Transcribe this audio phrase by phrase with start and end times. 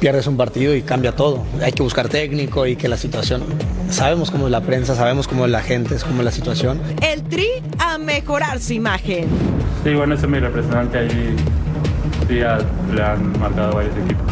[0.00, 1.44] Pierdes un partido y cambia todo.
[1.62, 3.42] Hay que buscar técnico y que la situación.
[3.90, 6.80] Sabemos cómo es la prensa, sabemos cómo es la gente, es cómo es la situación.
[7.02, 7.48] El Tri
[7.78, 9.26] a mejorar su imagen.
[9.84, 11.36] Sí, bueno, ese es mi representante ahí.
[12.28, 12.58] Sí, a-
[12.94, 14.24] le han marcado varios equipos.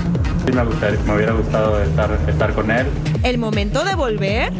[0.46, 2.86] Sí, me, gustaría, me hubiera gustado estar, estar con él.
[3.22, 4.52] El momento de volver.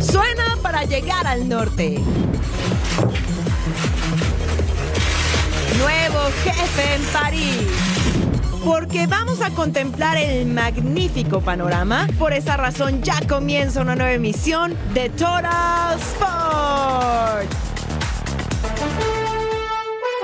[0.00, 1.98] Suena para llegar al norte.
[5.80, 7.66] Nuevo jefe en París.
[8.64, 12.06] Porque vamos a contemplar el magnífico panorama.
[12.18, 17.70] Por esa razón ya comienza una nueva emisión de Total Sports.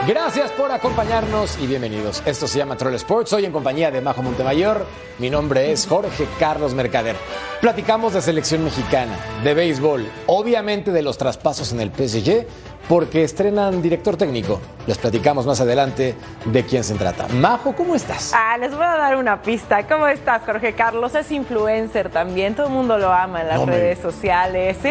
[0.06, 2.22] Gracias por acompañarnos y bienvenidos.
[2.26, 3.32] Esto se llama Troll Sports.
[3.32, 4.86] Hoy en compañía de Majo Montemayor.
[5.18, 7.16] Mi nombre es Jorge Carlos Mercader.
[7.60, 12.46] Platicamos de selección mexicana, de béisbol, obviamente de los traspasos en el PSG,
[12.88, 14.60] porque estrenan director técnico.
[14.86, 17.26] Les platicamos más adelante de quién se trata.
[17.28, 18.32] Majo, ¿cómo estás?
[18.32, 19.84] Ah, les voy a dar una pista.
[19.88, 21.14] ¿Cómo estás, Jorge Carlos?
[21.16, 22.54] Es influencer también.
[22.54, 24.76] Todo el mundo lo ama en las No redes sociales.
[24.80, 24.88] Sí,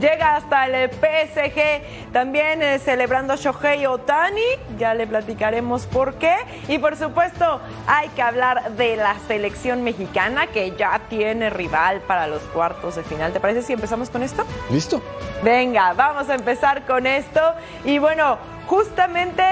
[0.00, 2.12] llega hasta el PSG.
[2.12, 4.40] También eh, celebrando Shohei Otani.
[4.78, 6.36] Ya le platicaremos por qué.
[6.68, 12.26] Y por supuesto, hay que hablar de la selección mexicana que ya tiene rival para
[12.26, 13.34] los cuartos de final.
[13.34, 14.46] ¿Te parece si empezamos con esto?
[14.70, 15.02] ¿Listo?
[15.42, 17.40] Venga, vamos a empezar con esto.
[17.84, 19.42] Y bueno, justamente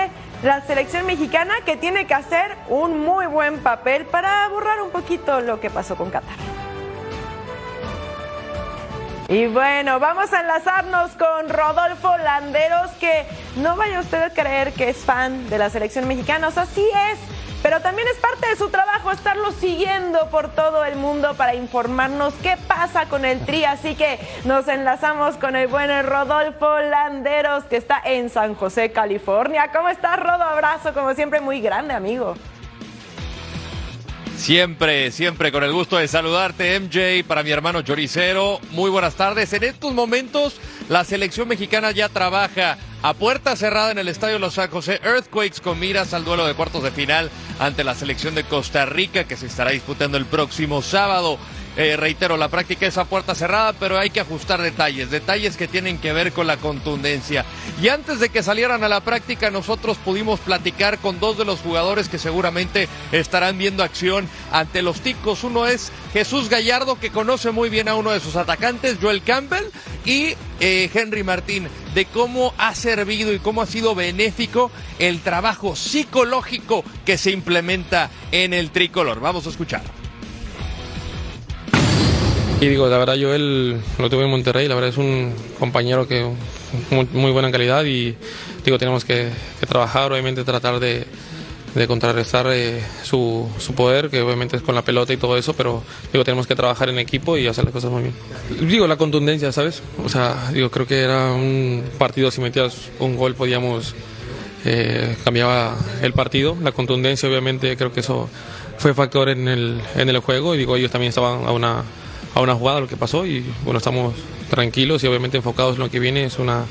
[0.42, 5.40] la selección mexicana que tiene que hacer un muy buen papel para borrar un poquito
[5.40, 6.36] lo que pasó con Qatar.
[9.28, 13.26] Y bueno, vamos a enlazarnos con Rodolfo Landeros, que
[13.56, 16.88] no vaya usted a creer que es fan de la selección mexicana, o sea, sí
[17.12, 17.18] es,
[17.62, 22.34] pero también es parte de su trabajo estarlo siguiendo por todo el mundo para informarnos
[22.42, 23.64] qué pasa con el Tri.
[23.64, 29.70] Así que nos enlazamos con el buen Rodolfo Landeros, que está en San José, California.
[29.72, 30.44] ¿Cómo estás, Rodo?
[30.44, 32.34] Abrazo, como siempre, muy grande, amigo.
[34.38, 38.60] Siempre, siempre con el gusto de saludarte, MJ, para mi hermano Choricero.
[38.70, 39.52] Muy buenas tardes.
[39.52, 40.54] En estos momentos,
[40.88, 45.60] la selección mexicana ya trabaja a puerta cerrada en el estadio Los San José Earthquakes
[45.60, 49.36] con miras al duelo de cuartos de final ante la selección de Costa Rica que
[49.36, 51.36] se estará disputando el próximo sábado.
[51.78, 55.68] Eh, reitero, la práctica es a puerta cerrada, pero hay que ajustar detalles, detalles que
[55.68, 57.44] tienen que ver con la contundencia.
[57.80, 61.60] Y antes de que salieran a la práctica, nosotros pudimos platicar con dos de los
[61.60, 65.44] jugadores que seguramente estarán viendo acción ante los ticos.
[65.44, 69.66] Uno es Jesús Gallardo, que conoce muy bien a uno de sus atacantes, Joel Campbell,
[70.04, 75.76] y eh, Henry Martín, de cómo ha servido y cómo ha sido benéfico el trabajo
[75.76, 79.20] psicológico que se implementa en el tricolor.
[79.20, 80.07] Vamos a escuchar.
[82.60, 86.08] Y digo, la verdad, yo él lo tuve en Monterrey, la verdad es un compañero
[86.08, 86.28] que
[86.90, 88.16] muy, muy buena calidad y
[88.64, 89.28] digo, tenemos que,
[89.60, 91.06] que trabajar, obviamente tratar de,
[91.74, 95.54] de contrarrestar eh, su, su poder, que obviamente es con la pelota y todo eso,
[95.54, 98.14] pero digo, tenemos que trabajar en equipo y hacer las cosas muy bien.
[98.68, 99.80] Digo, la contundencia, ¿sabes?
[100.04, 103.94] O sea, digo, creo que era un partido, si metías un gol podíamos,
[104.64, 108.28] eh, cambiaba el partido, la contundencia obviamente creo que eso
[108.78, 111.84] fue factor en el, en el juego y digo, ellos también estaban a una
[112.38, 114.14] a una jugada lo que pasó y bueno, estamos
[114.48, 116.22] tranquilos y obviamente enfocados en lo que viene.
[116.22, 116.66] Es una,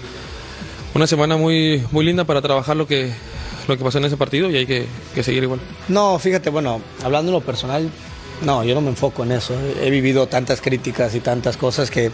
[0.96, 3.12] una semana muy, muy linda para trabajar lo que,
[3.68, 5.60] lo que pasó en ese partido y hay que, que seguir igual.
[5.90, 7.90] No, fíjate, bueno, hablando en lo personal,
[8.44, 9.56] no, yo no me enfoco en eso.
[9.82, 12.12] He vivido tantas críticas y tantas cosas que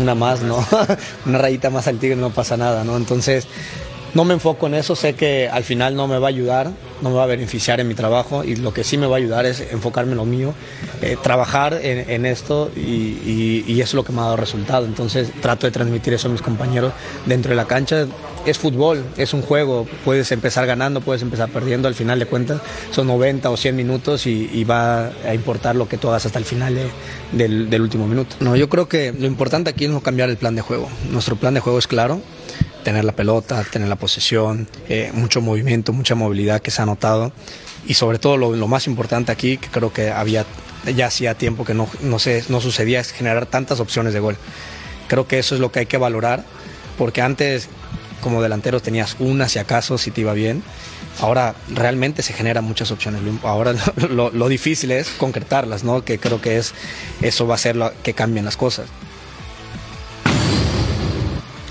[0.00, 0.66] una más, ¿no?
[1.26, 2.96] una rayita más al tigre no pasa nada, ¿no?
[2.96, 3.46] Entonces,
[4.16, 6.70] no me enfoco en eso, sé que al final no me va a ayudar,
[7.02, 9.18] no me va a beneficiar en mi trabajo y lo que sí me va a
[9.18, 10.54] ayudar es enfocarme en lo mío,
[11.02, 14.86] eh, trabajar en, esto y, eso es lo que me ha dado resultado.
[14.86, 16.94] Entonces trato de transmitir eso a mis compañeros
[17.26, 18.06] dentro de la cancha.
[18.46, 22.62] Es fútbol, es un juego, puedes empezar ganando, puedes empezar perdiendo, al final de cuentas
[22.92, 26.46] son 90 o 100 minutos y, va a importar lo que tú hagas hasta el
[26.46, 26.74] final
[27.32, 28.36] del último minuto.
[28.40, 30.88] No, yo creo que lo importante aquí es no cambiar el plan de juego.
[31.10, 32.22] Nuestro plan de juego es claro,
[32.84, 37.32] tener la pelota, tener la posesión, eh, mucho movimiento, mucha movilidad que se ha notado
[37.86, 40.44] y sobre todo lo, más importante aquí, que creo que había
[40.94, 42.18] ya hacía tiempo que no, no,
[42.48, 44.36] no sucedía, es generar tantas opciones de gol.
[45.08, 46.44] Creo que eso es lo que hay que valorar,
[46.96, 47.68] porque antes
[48.20, 50.62] como delantero tenías una si acaso, si te iba bien.
[51.20, 53.20] Ahora realmente se generan muchas opciones.
[53.42, 53.74] Ahora
[54.10, 56.04] lo, lo, difícil es concretarlas, ¿no?
[56.04, 56.74] Que creo que es
[57.22, 58.86] eso va a ser lo que cambien las cosas.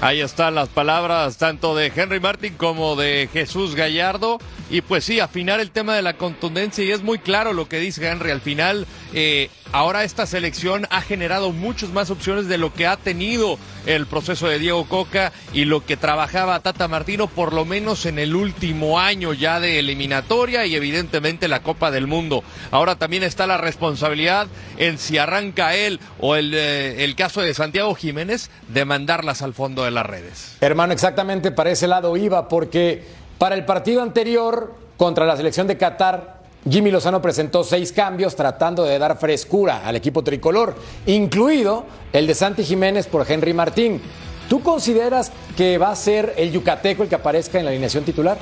[0.02, 4.40] Ahí están las palabras tanto de Henry Martin como de Jesús Gallardo.
[4.70, 7.80] Y pues sí, afinar el tema de la contundencia y es muy claro lo que
[7.80, 8.32] dice Henry.
[8.32, 12.98] Al final, eh, ahora esta selección ha generado muchas más opciones de lo que ha
[12.98, 18.06] tenido el proceso de Diego Coca y lo que trabajaba Tata Martino, por lo menos
[18.06, 22.44] en el último año ya de eliminatoria y evidentemente la Copa del Mundo.
[22.72, 24.48] Ahora también está la responsabilidad
[24.78, 29.84] en si arranca él o el, eh, caso de Santiago Jiménez de mandarlas al fondo
[29.84, 30.58] de las redes.
[30.62, 33.04] Hermano, exactamente para ese lado iba, porque
[33.38, 36.36] para el partido anterior contra la selección de Qatar,
[36.70, 40.76] Jimmy Lozano presentó seis cambios tratando de dar frescura al equipo tricolor,
[41.06, 44.02] incluido el de Santi Jiménez por Henry Martín.
[44.50, 48.38] ¿Tú consideras que va a ser el yucateco el que aparezca en la alineación titular?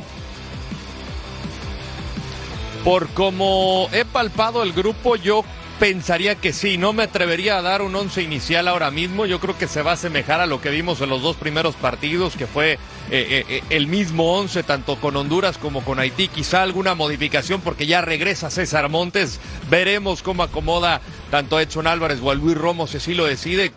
[2.83, 5.44] Por como he palpado el grupo, yo
[5.83, 6.77] pensaría que sí.
[6.77, 9.25] No me atrevería a dar un once inicial ahora mismo.
[9.25, 11.75] Yo creo que se va a asemejar a lo que vimos en los dos primeros
[11.75, 12.80] partidos, que fue
[13.11, 16.27] eh, eh, el mismo once, tanto con Honduras como con Haití.
[16.27, 19.39] Quizá alguna modificación porque ya regresa César Montes.
[19.69, 21.01] Veremos cómo acomoda
[21.33, 23.71] tanto Edson Álvarez o a Luis Romo si así lo decide.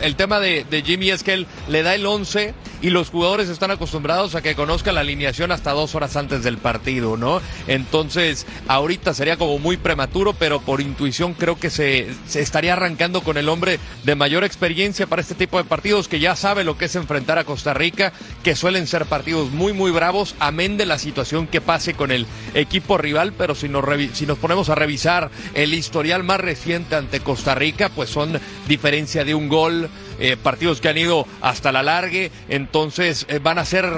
[0.00, 3.72] El tema de, Jimmy es que él le da el 11 y los jugadores están
[3.72, 7.42] acostumbrados a que conozca la alineación hasta dos horas antes del partido, ¿no?
[7.66, 13.22] Entonces, ahorita sería como muy prematuro, pero por intuición creo que se, se estaría arrancando
[13.22, 16.78] con el hombre de mayor experiencia para este tipo de partidos, que ya sabe lo
[16.78, 18.12] que es enfrentar a Costa Rica,
[18.44, 22.24] que suelen ser partidos muy, muy bravos, amén de la situación que pase con el
[22.54, 27.18] equipo rival, pero si nos, si nos ponemos a revisar el historial más reciente ante
[27.18, 28.38] Costa Rica, pues son
[28.68, 29.90] diferencia de un gol,
[30.20, 33.90] eh, partidos que han ido hasta la largue, entonces eh, van a ser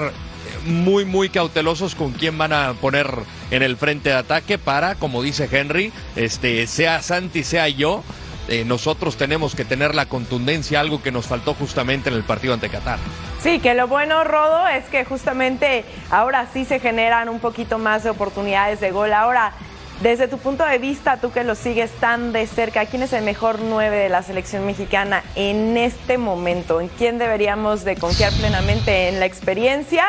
[0.65, 3.11] muy, muy cautelosos con quién van a poner
[3.51, 8.03] en el frente de ataque para, como dice Henry, este, sea Santi, sea yo,
[8.47, 12.53] eh, nosotros tenemos que tener la contundencia, algo que nos faltó justamente en el partido
[12.53, 12.99] ante Qatar.
[13.41, 18.03] Sí, que lo bueno, Rodo, es que justamente ahora sí se generan un poquito más
[18.03, 19.13] de oportunidades de gol.
[19.13, 19.53] Ahora,
[20.01, 23.23] desde tu punto de vista, tú que lo sigues tan de cerca, ¿quién es el
[23.23, 26.81] mejor nueve de la selección mexicana en este momento?
[26.81, 29.07] ¿En quién deberíamos de confiar plenamente?
[29.07, 30.05] ¿En la experiencia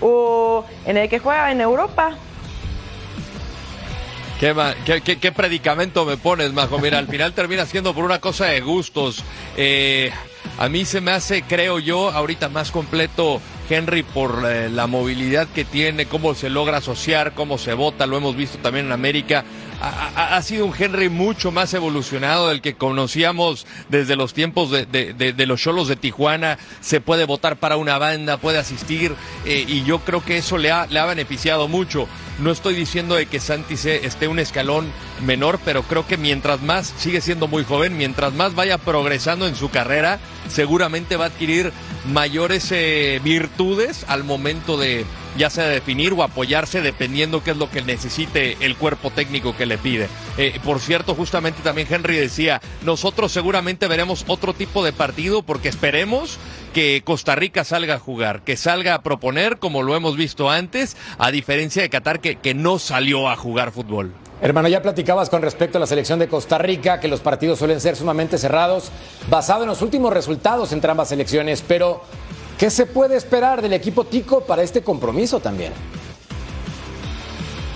[0.00, 2.16] o en el que juega en Europa?
[4.42, 6.80] ¿Qué, predicamento me pones, Majo?
[6.80, 9.22] Mira, al final termina siendo por una cosa de gustos.
[9.56, 10.10] Eh,
[10.58, 13.40] a mí se me hace, creo yo, ahorita más completo
[13.70, 18.16] Henry por eh, la movilidad que tiene, cómo se logra asociar, cómo se vota, lo
[18.16, 19.44] hemos visto también en América.
[19.84, 25.60] Ha, sido un Henry mucho más evolucionado del que conocíamos desde los tiempos de, los
[25.60, 26.56] cholos de Tijuana.
[26.80, 29.12] Se puede votar para una banda, puede asistir
[29.44, 32.06] eh, y yo creo que eso le ha, beneficiado mucho.
[32.38, 34.86] No estoy diciendo de que Santi esté un escalón
[35.26, 39.56] menor, pero creo que mientras más sigue siendo muy joven, mientras más vaya progresando en
[39.56, 41.72] su carrera, seguramente va a adquirir
[42.06, 45.04] mayores eh, virtudes al momento de
[45.36, 49.66] ya sea definir o apoyarse dependiendo qué es lo que necesite el cuerpo técnico que
[49.66, 50.08] le pide.
[50.38, 55.68] Eh, por cierto, justamente también Henry decía, nosotros seguramente veremos otro tipo de partido porque
[55.68, 56.38] esperemos
[56.72, 60.96] que Costa Rica salga a jugar, que salga a proponer como lo hemos visto antes,
[61.18, 64.12] a diferencia de Qatar que, que no salió a jugar fútbol.
[64.42, 67.80] Hermano, ya platicabas con respecto a la selección de Costa Rica, que los partidos suelen
[67.80, 68.90] ser sumamente cerrados,
[69.30, 72.02] basado en los últimos resultados entre ambas selecciones, pero
[72.58, 75.72] ¿qué se puede esperar del equipo Tico para este compromiso también?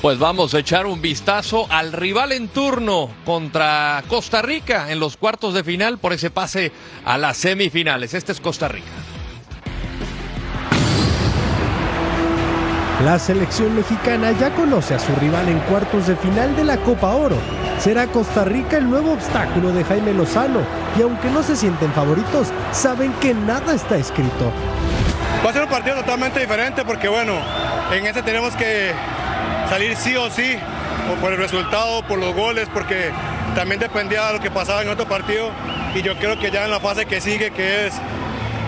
[0.02, 5.16] Pues vamos a echar un vistazo al rival en turno contra Costa Rica en los
[5.16, 6.70] cuartos de final por ese pase
[7.04, 8.14] a las semifinales.
[8.14, 8.92] Este es Costa Rica.
[13.04, 17.14] La selección mexicana ya conoce a su rival en cuartos de final de la Copa
[17.14, 17.36] Oro.
[17.78, 20.60] Será Costa Rica el nuevo obstáculo de Jaime Lozano
[20.98, 24.52] y aunque no se sienten favoritos, saben que nada está escrito.
[25.44, 27.34] Va a ser un partido totalmente diferente porque bueno,
[27.92, 28.92] en este tenemos que
[29.68, 30.56] salir sí o sí,
[31.20, 33.10] por el resultado, por los goles, porque
[33.54, 35.50] también dependía de lo que pasaba en otro partido.
[35.94, 37.94] Y yo creo que ya en la fase que sigue, que es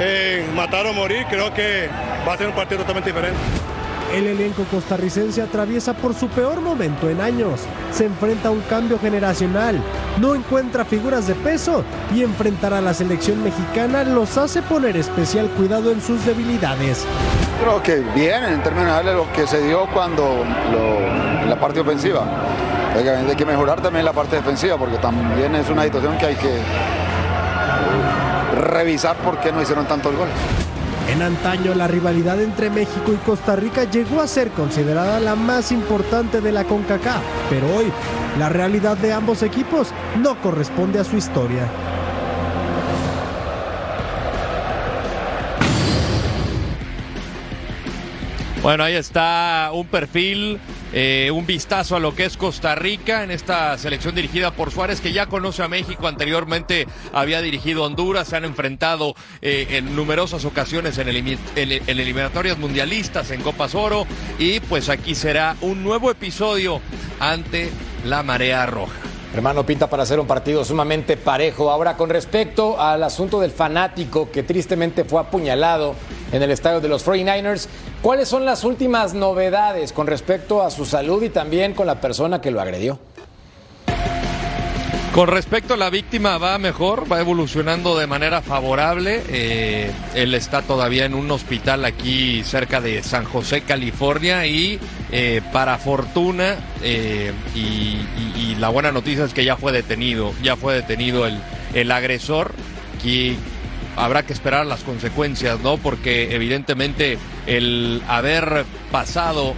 [0.00, 1.88] eh, matar o morir, creo que
[2.26, 3.38] va a ser un partido totalmente diferente.
[4.14, 7.60] El elenco costarricense atraviesa por su peor momento en años.
[7.92, 9.78] Se enfrenta a un cambio generacional,
[10.18, 11.84] no encuentra figuras de peso
[12.14, 17.04] y enfrentar a la selección mexicana los hace poner especial cuidado en sus debilidades.
[17.60, 20.42] Creo que bien en términos de lo que se dio cuando
[21.46, 22.24] la parte ofensiva.
[22.96, 26.62] Hay que mejorar también la parte defensiva porque también es una situación que hay que
[28.58, 30.34] revisar por qué no hicieron tantos goles.
[31.08, 35.72] En antaño, la rivalidad entre México y Costa Rica llegó a ser considerada la más
[35.72, 37.86] importante de la CONCACAF, pero hoy
[38.38, 39.88] la realidad de ambos equipos
[40.20, 41.66] no corresponde a su historia.
[48.62, 50.60] Bueno, ahí está un perfil,
[50.92, 55.00] eh, un vistazo a lo que es Costa Rica en esta selección dirigida por Suárez,
[55.00, 60.44] que ya conoce a México, anteriormente había dirigido Honduras, se han enfrentado eh, en numerosas
[60.44, 64.06] ocasiones en, en, en, eliminatorias mundialistas, en Copas Oro,
[64.38, 66.80] y pues aquí será un nuevo episodio
[67.20, 67.70] ante
[68.04, 69.08] la Marea Roja.
[69.34, 71.70] Hermano, pinta para hacer un partido sumamente parejo.
[71.70, 75.94] Ahora, con respecto al asunto del fanático que tristemente fue apuñalado
[76.32, 77.68] en el estadio de los 49ers,
[78.02, 82.40] ¿cuáles son las últimas novedades con respecto a su salud y también con la persona
[82.40, 82.98] que lo agredió?
[85.18, 89.22] Con respecto a la víctima va mejor, va evolucionando de manera favorable.
[89.28, 94.78] Eh, él está todavía en un hospital aquí cerca de San José, California y
[95.10, 100.74] eh, para fortuna eh, y, la buena noticia es que ya fue detenido, ya fue
[100.74, 101.38] detenido el,
[101.74, 102.52] el agresor
[103.00, 103.36] que
[103.96, 105.76] habrá que esperar las consecuencias, ¿no?
[105.76, 109.54] Porque evidentemente el haber pasado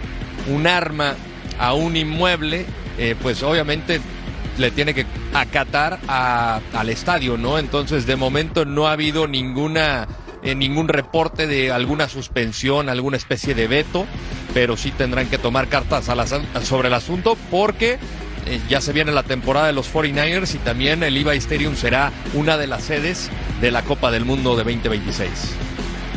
[0.49, 1.15] un arma
[1.59, 2.67] a un inmueble,
[3.23, 4.01] pues obviamente
[4.59, 7.59] le tiene que acatar al estadio, ¿no?
[7.59, 10.07] Entonces, de momento no ha habido ninguna
[10.43, 14.07] eh, ningún reporte de alguna suspensión, alguna especie de veto,
[14.55, 16.07] pero sí tendrán que tomar cartas
[16.63, 17.99] sobre el asunto porque
[18.47, 22.13] eh, ya se viene la temporada de los 49ers y también el Levi Stadium será
[22.35, 23.31] una de las sedes
[23.61, 25.57] de la Copa del Mundo de 2026.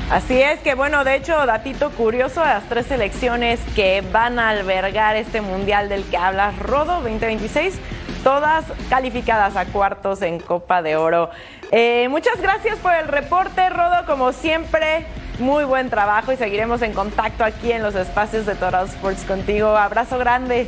[0.10, 5.16] Así es que bueno, de hecho, datito curioso, las tres selecciones que van a albergar
[5.16, 7.80] este mundial del que hablas, Rodo 2026,
[8.24, 11.30] todas calificadas a cuartos en Copa de Oro.
[11.72, 15.06] Eh, muchas gracias por el reporte, Rodo, como siempre.
[15.40, 19.76] Muy buen trabajo y seguiremos en contacto aquí en los espacios de Total Sports contigo.
[19.76, 20.68] Abrazo grande.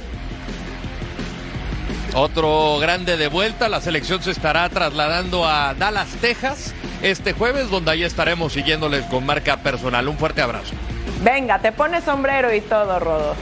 [2.17, 7.91] Otro grande de vuelta, la selección se estará trasladando a Dallas, Texas, este jueves, donde
[7.91, 10.07] ahí estaremos siguiéndoles con marca personal.
[10.07, 10.73] Un fuerte abrazo.
[11.21, 13.35] Venga, te pones sombrero y todo, Rodo.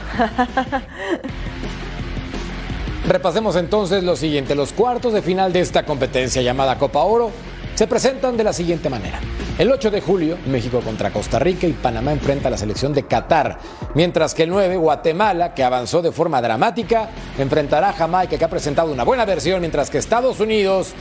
[3.06, 4.56] Repasemos entonces lo siguiente.
[4.56, 7.30] Los cuartos de final de esta competencia llamada Copa Oro
[7.74, 9.20] se presentan de la siguiente manera.
[9.58, 13.06] El 8 de julio, México contra Costa Rica y Panamá enfrenta a la selección de
[13.06, 13.58] Qatar,
[13.94, 18.50] mientras que el 9, Guatemala, que avanzó de forma dramática, enfrentará a Jamaica, que ha
[18.50, 20.92] presentado una buena versión, mientras que Estados Unidos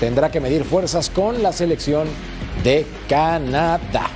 [0.00, 2.08] tendrá que medir fuerzas con la selección
[2.64, 4.06] de Canadá.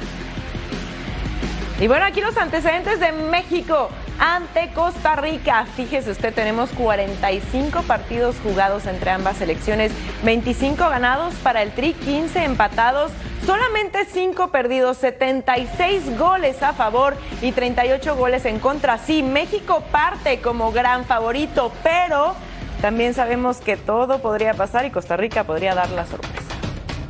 [1.81, 3.88] Y bueno, aquí los antecedentes de México
[4.22, 5.66] ante Costa Rica.
[5.74, 9.90] Fíjese usted, tenemos 45 partidos jugados entre ambas selecciones,
[10.22, 13.10] 25 ganados para el Tri, 15 empatados,
[13.44, 18.96] solamente 5 perdidos, 76 goles a favor y 38 goles en contra.
[18.96, 22.36] Sí, México parte como gran favorito, pero
[22.80, 26.42] también sabemos que todo podría pasar y Costa Rica podría dar la sorpresa.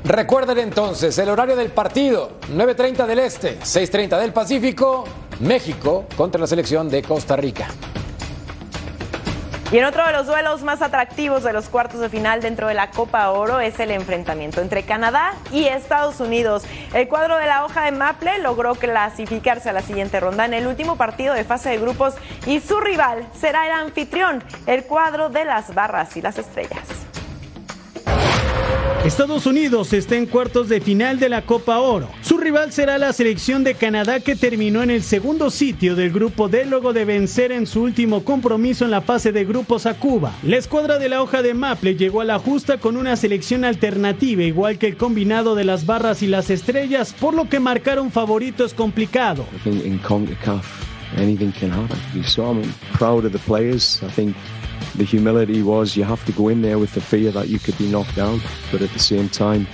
[0.04, 5.04] Recuerden entonces el horario del partido, 9.30 del Este, 6.30 del Pacífico,
[5.40, 7.68] México contra la selección de Costa Rica.
[9.72, 12.74] Y en otro de los duelos más atractivos de los cuartos de final dentro de
[12.74, 16.64] la Copa Oro es el enfrentamiento entre Canadá y Estados Unidos.
[16.92, 20.66] El cuadro de la hoja de Maple logró clasificarse a la siguiente ronda en el
[20.66, 25.46] último partido de fase de grupos y su rival será el anfitrión, el cuadro de
[25.46, 27.01] las barras y las estrellas.
[29.04, 32.08] Estados Unidos está en cuartos de final de la Copa Oro.
[32.20, 36.48] Su rival será la selección de Canadá que terminó en el segundo sitio del grupo
[36.48, 40.32] D luego de vencer en su último compromiso en la fase de grupos a Cuba.
[40.44, 44.44] La escuadra de la hoja de Maple llegó a la justa con una selección alternativa
[44.44, 48.12] igual que el combinado de las barras y las estrellas, por lo que marcar un
[48.12, 49.44] favorito es complicado.
[54.96, 57.76] The humility was you have to go in there with the fear that you could
[57.78, 59.66] be knocked down, but at the same time,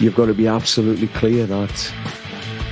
[0.00, 1.92] you've got to be absolutely clear that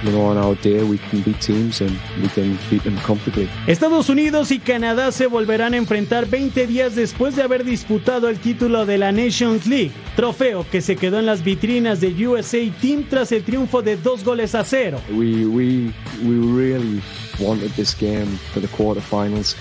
[0.04, 3.48] you know, on our day we can beat teams and we can beat them comfortably.
[3.66, 8.38] Estados Unidos y Canadá se volverán a enfrentar 20 días después de haber disputado el
[8.38, 13.04] título de la Nations League, trofeo que se quedó en las vitrinas de USA Team
[13.08, 15.00] tras el triunfo de dos goles a cero.
[15.10, 17.02] We we we really
[17.40, 19.56] wanted this game for the quarterfinals.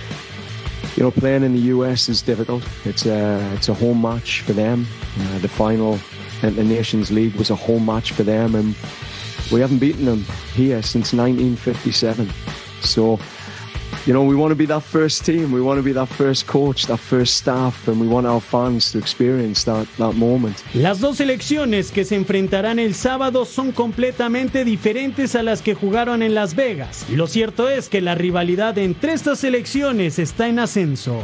[0.96, 2.64] You know, playing in the US is difficult.
[2.86, 4.86] It's a it's a home match for them.
[5.20, 6.00] Uh, the final
[6.44, 8.76] at the Nations League was a home match for them, and
[9.52, 12.30] we haven't beaten them here since 1957.
[12.82, 13.18] So,
[14.06, 15.52] you know, we want to be that first team.
[15.52, 18.92] We want to be that first coach, that first staff, and we want our fans
[18.92, 20.58] to experience that, that moment.
[20.74, 26.22] Las dos selecciones que se enfrentarán el sábado son completamente diferentes a las que jugaron
[26.22, 27.06] en Las Vegas.
[27.10, 31.24] Lo cierto es que la rivalidad entre estas selecciones está en ascenso.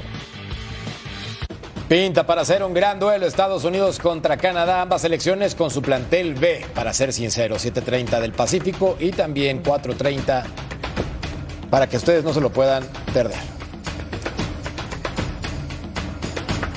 [1.90, 6.36] Pinta para hacer un gran duelo Estados Unidos contra Canadá, ambas selecciones con su plantel
[6.36, 10.44] B, para ser sincero, 7.30 del Pacífico y también 4.30
[11.70, 12.84] para que ustedes no se lo puedan
[13.14, 13.60] perder.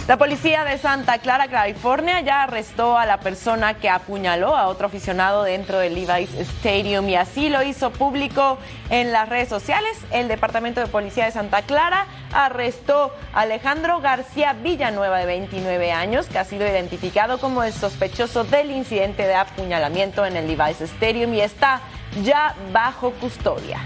[0.08, 4.88] La policía de Santa Clara, California, ya arrestó a la persona que apuñaló a otro
[4.88, 8.58] aficionado dentro del Levi's Stadium y así lo hizo público
[8.90, 9.96] en las redes sociales.
[10.10, 16.26] El Departamento de Policía de Santa Clara arrestó a Alejandro García Villanueva, de 29 años,
[16.26, 21.32] que ha sido identificado como el sospechoso del incidente de apuñalamiento en el Levi's Stadium
[21.32, 21.80] y está
[22.24, 23.78] ya bajo custodia.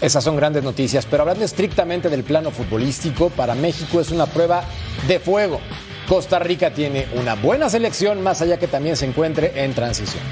[0.00, 4.62] Esas son grandes noticias, pero hablando estrictamente del plano futbolístico, para México es una prueba
[5.08, 5.60] de fuego.
[6.08, 10.22] Costa Rica tiene una buena selección, más allá que también se encuentre en transición.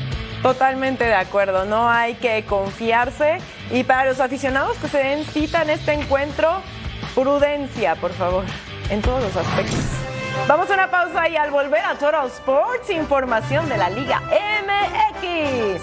[0.41, 3.39] Totalmente de acuerdo, no hay que confiarse.
[3.73, 6.63] Y para los aficionados que se den cita en este encuentro,
[7.17, 8.45] prudencia, por favor,
[8.89, 9.81] en todos los aspectos.
[10.47, 14.23] Vamos a una pausa y al volver a Total Sports, información de la Liga
[14.63, 15.83] MX.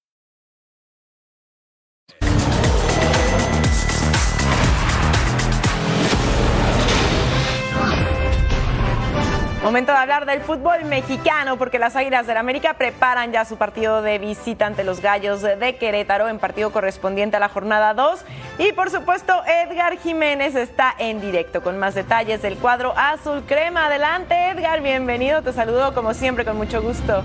[9.63, 14.01] Momento de hablar del fútbol mexicano porque las Águilas del América preparan ya su partido
[14.01, 18.25] de visita ante los Gallos de Querétaro en partido correspondiente a la jornada 2
[18.57, 23.85] y por supuesto Edgar Jiménez está en directo con más detalles del cuadro azul crema.
[23.85, 27.23] Adelante Edgar, bienvenido, te saludo como siempre con mucho gusto.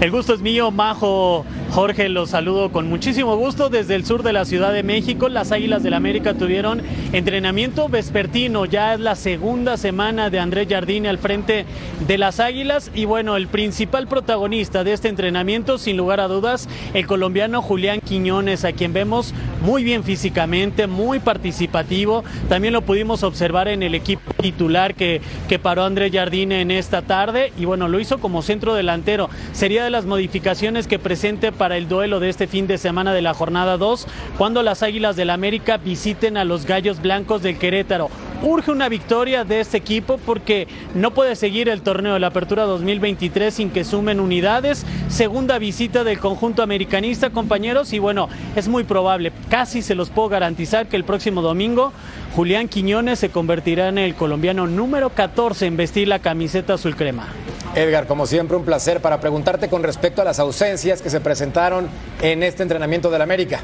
[0.00, 1.44] El gusto es mío, Majo.
[1.70, 5.28] Jorge, los saludo con muchísimo gusto desde el sur de la Ciudad de México.
[5.28, 6.82] Las Águilas del América tuvieron
[7.12, 8.64] entrenamiento vespertino.
[8.64, 11.66] Ya es la segunda semana de Andrés Jardine al frente
[12.06, 12.92] de las Águilas.
[12.94, 18.00] Y bueno, el principal protagonista de este entrenamiento, sin lugar a dudas, el colombiano Julián
[18.00, 22.22] Quiñones, a quien vemos muy bien físicamente, muy participativo.
[22.48, 27.02] También lo pudimos observar en el equipo titular que, que paró Andrés Jardine en esta
[27.02, 27.52] tarde.
[27.58, 29.28] Y bueno, lo hizo como centro delantero.
[29.52, 33.22] Sería de las modificaciones que presente para el duelo de este fin de semana de
[33.22, 38.10] la jornada 2, cuando las Águilas del América visiten a los Gallos Blancos del Querétaro.
[38.42, 42.64] Urge una victoria de este equipo porque no puede seguir el torneo de la Apertura
[42.64, 44.86] 2023 sin que sumen unidades.
[45.08, 50.28] Segunda visita del conjunto americanista, compañeros, y bueno, es muy probable, casi se los puedo
[50.28, 51.92] garantizar que el próximo domingo
[52.36, 57.26] Julián Quiñones se convertirá en el colombiano número 14 en vestir la camiseta azul crema.
[57.74, 61.88] Edgar, como siempre, un placer para preguntarte con respecto a las ausencias que se presentaron
[62.22, 63.60] en este entrenamiento del América.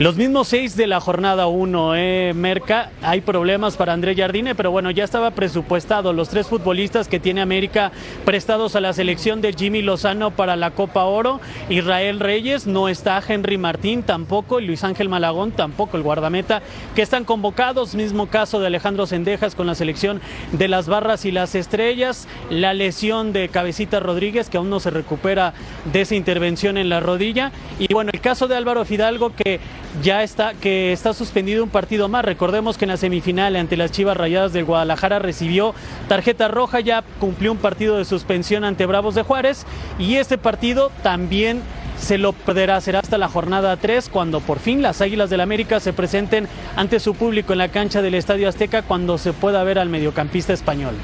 [0.00, 2.90] Los mismos seis de la jornada 1, eh, Merca.
[3.02, 6.14] Hay problemas para André Jardine, pero bueno, ya estaba presupuestado.
[6.14, 7.92] Los tres futbolistas que tiene América
[8.24, 11.38] prestados a la selección de Jimmy Lozano para la Copa Oro.
[11.68, 16.62] Israel Reyes, no está Henry Martín tampoco, y Luis Ángel Malagón tampoco, el guardameta,
[16.94, 17.94] que están convocados.
[17.94, 22.26] Mismo caso de Alejandro Sendejas con la selección de las Barras y las Estrellas.
[22.48, 25.52] La lesión de Cabecita Rodríguez, que aún no se recupera
[25.92, 27.52] de esa intervención en la rodilla.
[27.78, 29.60] Y bueno, el caso de Álvaro Fidalgo, que
[30.02, 32.24] ya está, que está suspendido un partido más.
[32.24, 35.74] Recordemos que en la semifinal ante las Chivas Rayadas del Guadalajara recibió
[36.08, 39.66] tarjeta roja, ya cumplió un partido de suspensión ante Bravos de Juárez
[39.98, 41.62] y este partido también
[41.98, 42.80] se lo perderá.
[42.80, 47.00] Será hasta la jornada 3 cuando por fin las Águilas del América se presenten ante
[47.00, 50.94] su público en la cancha del Estadio Azteca cuando se pueda ver al mediocampista español.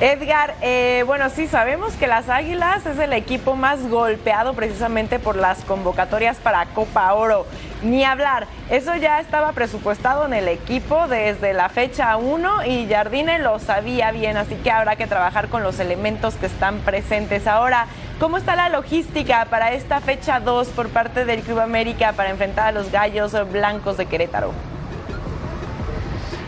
[0.00, 5.34] Edgar, eh, bueno, sí sabemos que las Águilas es el equipo más golpeado precisamente por
[5.34, 7.46] las convocatorias para Copa Oro.
[7.82, 13.40] Ni hablar, eso ya estaba presupuestado en el equipo desde la fecha 1 y Jardine
[13.40, 17.48] lo sabía bien, así que habrá que trabajar con los elementos que están presentes.
[17.48, 17.88] Ahora,
[18.20, 22.68] ¿cómo está la logística para esta fecha 2 por parte del Club América para enfrentar
[22.68, 24.52] a los Gallos Blancos de Querétaro?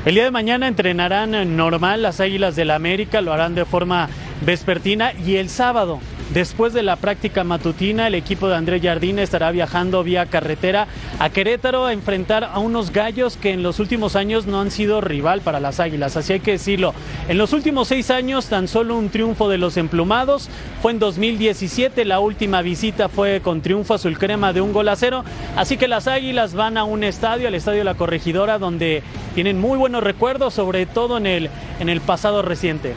[0.06, 4.08] El día de mañana entrenarán normal las Águilas del la América, lo harán de forma
[4.40, 6.00] vespertina y el sábado
[6.32, 10.86] Después de la práctica matutina, el equipo de André Jardine estará viajando vía carretera
[11.18, 15.00] a Querétaro a enfrentar a unos gallos que en los últimos años no han sido
[15.00, 16.94] rival para las Águilas, así hay que decirlo.
[17.28, 20.48] En los últimos seis años, tan solo un triunfo de los emplumados
[20.80, 24.94] fue en 2017, la última visita fue con triunfo azul crema de un gol a
[24.94, 25.24] cero,
[25.56, 29.02] así que las Águilas van a un estadio, al Estadio La Corregidora, donde
[29.34, 31.50] tienen muy buenos recuerdos, sobre todo en el,
[31.80, 32.94] en el pasado reciente.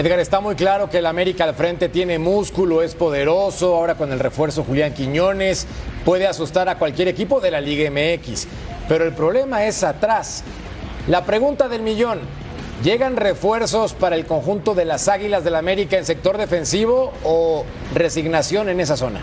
[0.00, 4.10] Edgar, está muy claro que el América al frente tiene músculo, es poderoso, ahora con
[4.12, 5.66] el refuerzo Julián Quiñones,
[6.06, 8.46] puede asustar a cualquier equipo de la Liga MX.
[8.88, 10.42] Pero el problema es atrás.
[11.06, 12.20] La pregunta del millón,
[12.82, 18.70] ¿llegan refuerzos para el conjunto de las Águilas del América en sector defensivo o resignación
[18.70, 19.20] en esa zona?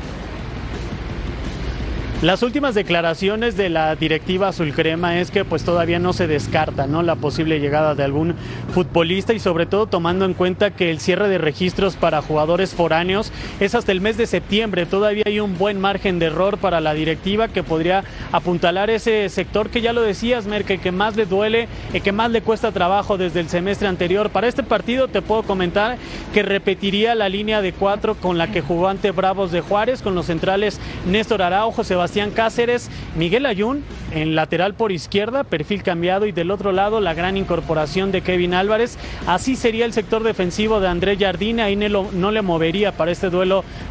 [2.24, 6.88] Las últimas declaraciones de la directiva azul crema es que pues todavía no se descarta
[6.88, 7.04] ¿no?
[7.04, 8.34] la posible llegada de algún
[8.74, 13.32] futbolista y sobre todo tomando en cuenta que el cierre de registros para jugadores foráneos
[13.60, 14.86] es hasta el mes de septiembre.
[14.86, 19.70] Todavía hay un buen margen de error para la directiva que podría apuntalar ese sector
[19.70, 23.18] que ya lo decías, Merkel, que más le duele y que más le cuesta trabajo
[23.18, 24.30] desde el semestre anterior.
[24.30, 25.98] Para este partido te puedo comentar
[26.34, 30.16] que repetiría la línea de cuatro con la que jugó ante Bravos de Juárez, con
[30.16, 36.32] los centrales Néstor Araujo, Sebastián Cáceres, Miguel Ayun en lateral por izquierda, perfil cambiado y
[36.32, 38.98] del otro lado la gran incorporación de Kevin Álvarez.
[39.26, 43.47] Así sería el sector defensivo de André Jardine, ahí no, le movería para este duelo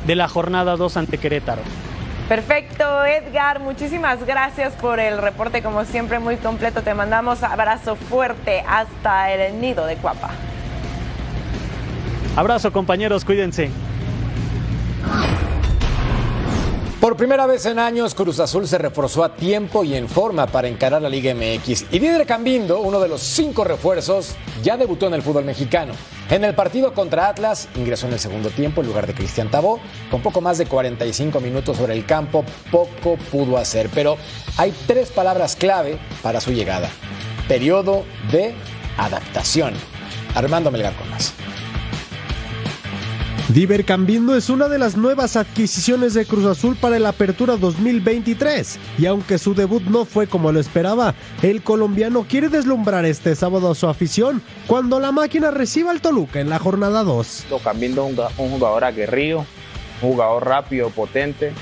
[0.07, 1.63] de la jornada 2 ante Querétaro.
[2.29, 6.83] Perfecto, Edgar, muchísimas gracias por el reporte, como siempre muy completo.
[6.83, 10.31] Te mandamos abrazo fuerte hasta el nido de Cuapa.
[12.35, 13.71] Abrazo compañeros, cuídense.
[17.01, 20.67] Por primera vez en años, Cruz Azul se reforzó a tiempo y en forma para
[20.67, 21.93] encarar la Liga MX.
[21.93, 25.93] Y Didier Cambindo, uno de los cinco refuerzos, ya debutó en el fútbol mexicano.
[26.31, 29.79] En el partido contra Atlas, ingresó en el segundo tiempo en lugar de Cristian Tabó.
[30.11, 33.91] Con poco más de 45 minutos sobre el campo, poco pudo hacer.
[33.95, 34.17] Pero
[34.57, 36.89] hay tres palabras clave para su llegada.
[37.47, 38.55] Periodo de
[38.97, 39.75] adaptación.
[40.35, 41.35] Armando Melgar con más.
[43.57, 48.79] Diver Cambindo es una de las nuevas adquisiciones de Cruz Azul para la Apertura 2023
[48.99, 53.71] y aunque su debut no fue como lo esperaba, el colombiano quiere deslumbrar este sábado
[53.71, 57.47] a su afición cuando la máquina reciba al Toluca en la jornada 2.
[57.65, 59.47] Cambindo es un jugador aguerrido,
[60.03, 61.55] un jugador rápido, potente,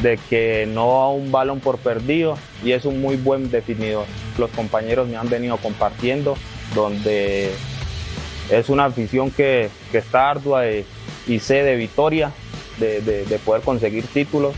[0.00, 4.06] de que no a un balón por perdido y es un muy buen definidor.
[4.38, 6.38] Los compañeros me han venido compartiendo
[6.74, 7.52] donde
[8.50, 10.86] es una afición que, que está ardua de
[11.26, 12.32] y sé de victoria,
[12.78, 14.54] de, poder conseguir títulos.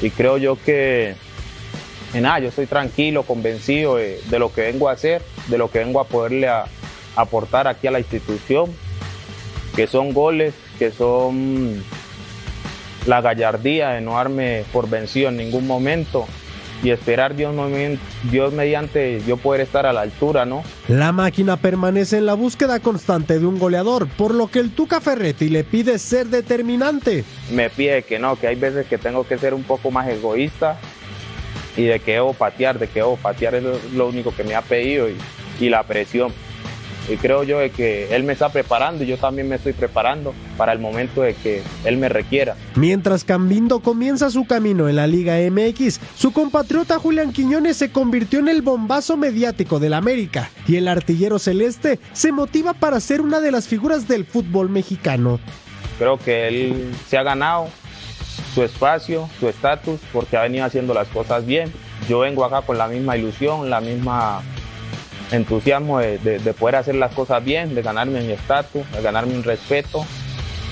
[0.00, 1.14] Y creo yo que,
[2.14, 5.80] en nada, yo estoy tranquilo, convencido de, lo que vengo a hacer, de lo que
[5.80, 6.48] vengo a poderle
[7.16, 8.72] aportar aquí a la institución,
[9.74, 11.82] que son goles, que son
[13.06, 16.26] la gallardía de no darme por vencido en ningún momento,
[16.82, 17.54] y esperar Dios,
[18.30, 20.62] Dios mediante yo poder estar a la altura, ¿no?
[20.88, 25.00] La máquina permanece en la búsqueda constante de un goleador, por lo que el Tuca
[25.00, 27.24] Ferretti le pide ser determinante.
[27.50, 30.78] Me pide que no, que hay veces que tengo que ser un poco más egoísta
[31.76, 34.62] y de que debo patear, de que debo patear es lo único que me ha
[34.62, 35.16] pedido y,
[35.60, 36.32] y la presión
[37.08, 40.34] y creo yo de que él me está preparando y yo también me estoy preparando
[40.56, 42.56] para el momento de que él me requiera.
[42.74, 48.38] Mientras Cambindo comienza su camino en la Liga MX, su compatriota Julián Quiñones se convirtió
[48.38, 53.40] en el bombazo mediático del América y el artillero celeste se motiva para ser una
[53.40, 55.40] de las figuras del fútbol mexicano.
[55.98, 57.68] Creo que él se ha ganado
[58.54, 61.72] su espacio, su estatus, porque ha venido haciendo las cosas bien.
[62.08, 64.42] Yo vengo acá con la misma ilusión, la misma
[65.30, 70.04] entusiasmo de, poder hacer las cosas bien, de ganarme mi estatus, de ganarme un respeto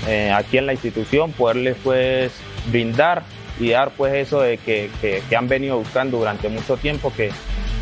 [0.06, 2.32] eh, aquí en la institución, poderles pues
[2.70, 3.22] brindar
[3.58, 4.90] y dar pues eso de que,
[5.36, 7.30] han venido buscando durante mucho tiempo, que,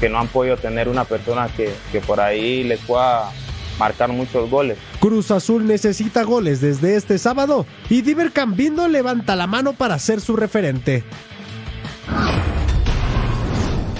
[0.00, 3.30] que no han podido tener una persona que, que por ahí les pueda
[3.78, 4.78] marcar muchos goles.
[5.00, 10.20] Cruz Azul necesita goles desde este sábado y Diver Cambindo levanta la mano para ser
[10.20, 11.04] su referente.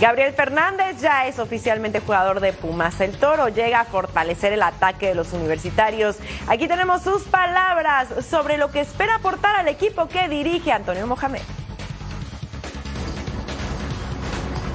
[0.00, 3.00] Gabriel Fernández ya es oficialmente jugador de Pumas.
[3.00, 6.16] El Toro llega a fortalecer el ataque de los universitarios.
[6.48, 11.42] Aquí tenemos sus palabras sobre lo que espera aportar al equipo que dirige Antonio Mohamed.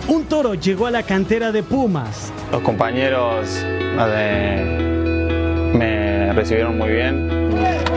[0.07, 2.33] Un toro llegó a la cantera de Pumas.
[2.51, 4.63] Los compañeros eh,
[5.75, 7.88] me recibieron muy bien.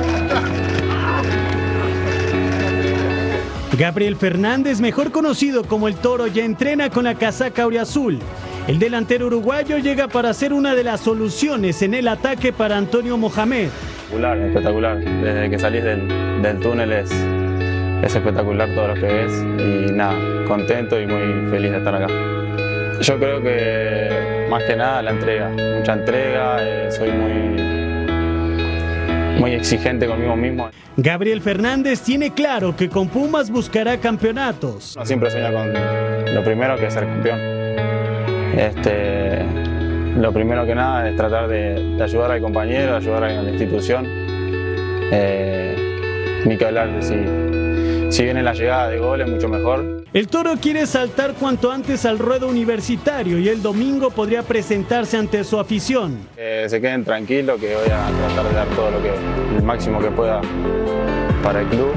[3.78, 8.18] Gabriel Fernández, mejor conocido como el Toro, ya entrena con la casaca Azul.
[8.68, 13.16] El delantero uruguayo llega para ser una de las soluciones en el ataque para Antonio
[13.16, 13.68] Mohamed.
[13.68, 14.98] Espectacular, espectacular.
[14.98, 21.00] Desde que salís del, túnel es, es espectacular todo lo que ves y nada, contento
[21.00, 22.08] y muy feliz de estar acá.
[23.00, 27.61] Yo creo que más que nada la entrega, mucha entrega, eh, soy muy,
[29.38, 30.70] muy exigente conmigo mismo.
[30.96, 34.98] Gabriel Fernández tiene claro que con Pumas buscará campeonatos.
[35.04, 35.72] Siempre sueña con
[36.34, 37.38] lo primero que es ser campeón.
[38.56, 39.42] Este,
[40.18, 44.06] lo primero que nada es tratar de, de ayudar al compañero, ayudar a la institución.
[45.14, 47.14] Eh, ni que hablar de si,
[48.12, 50.04] si viene la llegada de goles, mucho mejor.
[50.12, 55.42] El toro quiere saltar cuanto antes al ruedo universitario y el domingo podría presentarse ante
[55.44, 56.28] su afición.
[56.36, 59.12] Que se queden tranquilos, que voy a tratar de dar todo lo que,
[59.56, 60.42] el máximo que pueda
[61.42, 61.92] para el club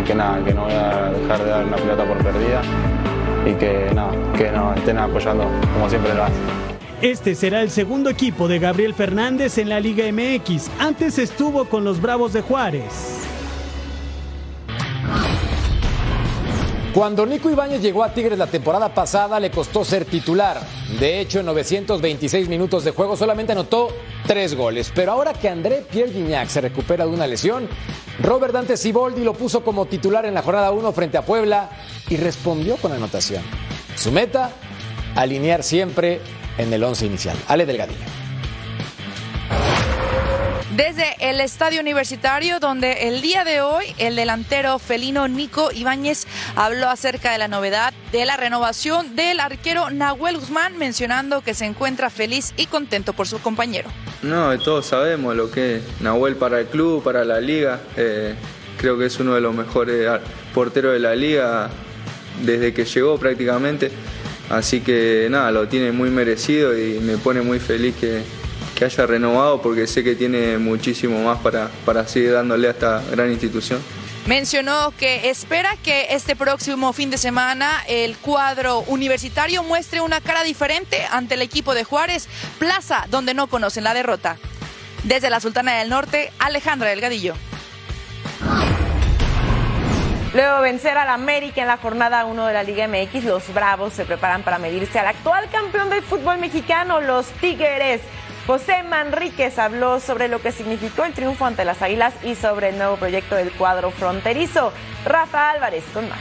[0.00, 2.62] y que nada, que no voy a dejar de dar una pelota por perdida
[3.46, 5.44] y que nada, que nos estén apoyando
[5.74, 6.70] como siempre lo hacen.
[7.02, 10.70] Este será el segundo equipo de Gabriel Fernández en la Liga MX.
[10.78, 13.19] Antes estuvo con los Bravos de Juárez.
[16.94, 20.60] Cuando Nico Ibáñez llegó a Tigres la temporada pasada le costó ser titular.
[20.98, 23.94] De hecho, en 926 minutos de juego solamente anotó
[24.26, 24.90] tres goles.
[24.92, 27.68] Pero ahora que André Pierre Gignac se recupera de una lesión,
[28.20, 31.70] Robert Dante Siboldi lo puso como titular en la jornada 1 frente a Puebla
[32.08, 33.44] y respondió con anotación.
[33.94, 34.50] Su meta,
[35.14, 36.20] alinear siempre
[36.58, 37.36] en el 11 inicial.
[37.46, 38.19] Ale Delgadillo.
[40.80, 46.88] Desde el estadio universitario, donde el día de hoy el delantero felino Nico Ibáñez habló
[46.88, 52.08] acerca de la novedad de la renovación del arquero Nahuel Guzmán, mencionando que se encuentra
[52.08, 53.90] feliz y contento por su compañero.
[54.22, 57.80] No, todos sabemos lo que es Nahuel para el club, para la liga.
[57.98, 58.34] Eh,
[58.78, 60.08] creo que es uno de los mejores
[60.54, 61.68] porteros de la liga
[62.42, 63.90] desde que llegó prácticamente.
[64.48, 68.22] Así que nada, lo tiene muy merecido y me pone muy feliz que,
[68.74, 73.02] que haya renovado porque sé que tiene muchísimo más para, para seguir dándole a esta
[73.10, 73.80] gran institución.
[74.26, 80.42] Mencionó que espera que este próximo fin de semana el cuadro universitario muestre una cara
[80.44, 82.28] diferente ante el equipo de Juárez,
[82.58, 84.36] plaza donde no conocen la derrota.
[85.04, 87.34] Desde la Sultana del Norte, Alejandra Delgadillo.
[90.32, 93.94] Luego de vencer al América en la jornada 1 de la Liga MX, los Bravos
[93.94, 98.00] se preparan para medirse al actual campeón del fútbol mexicano, los Tigres.
[98.50, 102.78] José Manríquez habló sobre lo que significó el triunfo ante las Águilas y sobre el
[102.78, 104.72] nuevo proyecto del cuadro fronterizo.
[105.04, 106.18] Rafa Álvarez con más.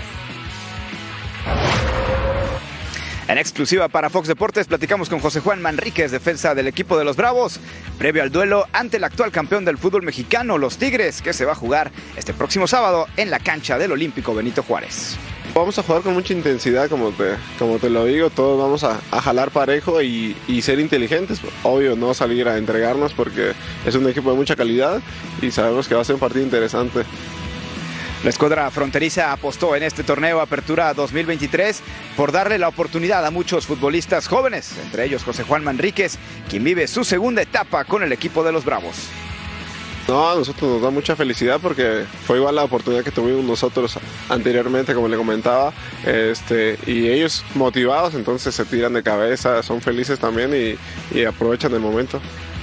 [3.27, 7.15] En exclusiva para Fox Deportes platicamos con José Juan Manríquez, defensa del equipo de los
[7.15, 7.59] Bravos,
[7.97, 11.53] previo al duelo ante el actual campeón del fútbol mexicano, los Tigres, que se va
[11.53, 15.17] a jugar este próximo sábado en la cancha del Olímpico Benito Juárez.
[15.59, 19.01] Vamos a jugar con mucha intensidad, como te, como te lo digo, todos vamos a,
[19.11, 21.41] a jalar parejo y, y, ser inteligentes.
[21.63, 23.51] Obvio, no salir a entregarnos porque
[23.85, 25.01] es un equipo de mucha calidad
[25.41, 27.03] y sabemos que va a ser un partido interesante.
[28.23, 31.81] La escuadra fronteriza apostó en este torneo Apertura 2023
[32.15, 36.17] por darle la oportunidad a muchos futbolistas jóvenes, entre ellos José Juan Manríquez,
[36.49, 39.09] quien vive su segunda etapa con el equipo de los Bravos.
[40.09, 43.99] No, a nosotros nos da mucha felicidad porque fue igual la oportunidad que tuvimos nosotros
[44.27, 45.71] anteriormente, como le comentaba,
[46.03, 50.77] este, y ellos motivados, entonces se tiran de cabeza, son felices también
[51.13, 52.19] y, aprovechan el momento.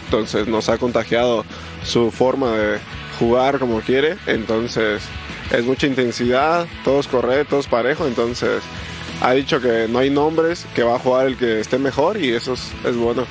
[0.06, 1.44] Entonces nos ha contagiado
[1.84, 2.78] su forma de
[3.20, 5.04] jugar como quiere, entonces
[5.52, 8.60] es mucha intensidad, todos correctos, todos parejos, entonces
[9.20, 12.30] ha dicho que no hay nombres, que va a jugar el que esté mejor y
[12.30, 13.24] eso es, es bueno.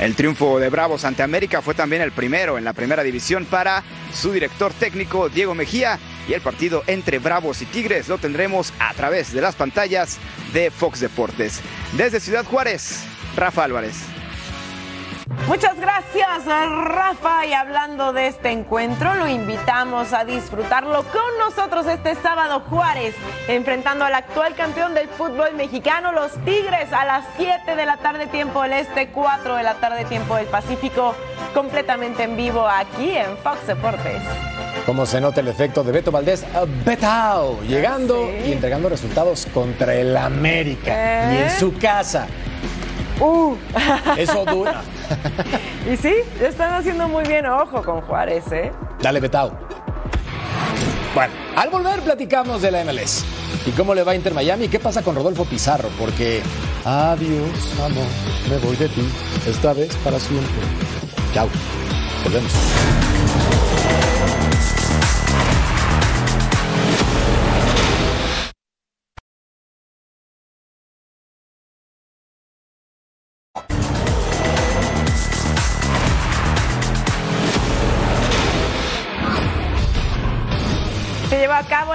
[0.00, 3.84] El triunfo de Bravos ante América fue también el primero en la primera división para
[4.14, 8.94] su director técnico Diego Mejía y el partido entre Bravos y Tigres lo tendremos a
[8.94, 10.16] través de las pantallas
[10.54, 11.60] de Fox Deportes.
[11.98, 13.04] Desde Ciudad Juárez,
[13.36, 14.19] Rafa Álvarez.
[15.46, 17.46] Muchas gracias, Rafa.
[17.46, 23.14] Y hablando de este encuentro, lo invitamos a disfrutarlo con nosotros este sábado Juárez,
[23.48, 28.26] enfrentando al actual campeón del fútbol mexicano, los Tigres, a las 7 de la tarde
[28.26, 31.14] tiempo del Este, 4 de la tarde tiempo del Pacífico,
[31.52, 34.22] completamente en vivo aquí en Fox Deportes.
[34.86, 36.44] Como se nota el efecto de Beto Valdés,
[36.84, 41.56] Betao, llegando y entregando resultados contra el América y en ¿Eh?
[41.58, 42.26] su casa.
[43.20, 43.56] Uh.
[44.16, 44.82] Eso dura.
[45.90, 48.72] y sí, están haciendo muy bien, ojo con Juárez, ¿eh?
[49.00, 49.52] Dale, Betao.
[51.14, 53.24] Bueno, al volver platicamos de la MLS.
[53.66, 54.68] ¿Y cómo le va Inter Miami?
[54.68, 55.88] ¿Qué pasa con Rodolfo Pizarro?
[55.98, 56.40] Porque
[56.84, 58.06] adiós, amor,
[58.48, 59.08] me voy de ti,
[59.46, 60.62] esta vez para siempre.
[61.34, 61.48] Chao,
[62.24, 62.52] volvemos.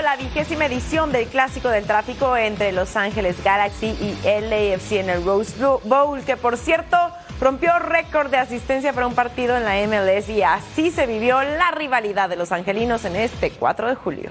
[0.06, 5.26] La vigésima edición del Clásico del Tráfico entre Los Ángeles Galaxy y LAFC en el
[5.26, 6.96] Rose Bowl, que por cierto
[7.41, 11.72] rompió récord de asistencia para un partido en la MLS y así se vivió la
[11.72, 14.30] rivalidad de los angelinos en este 4 de julio.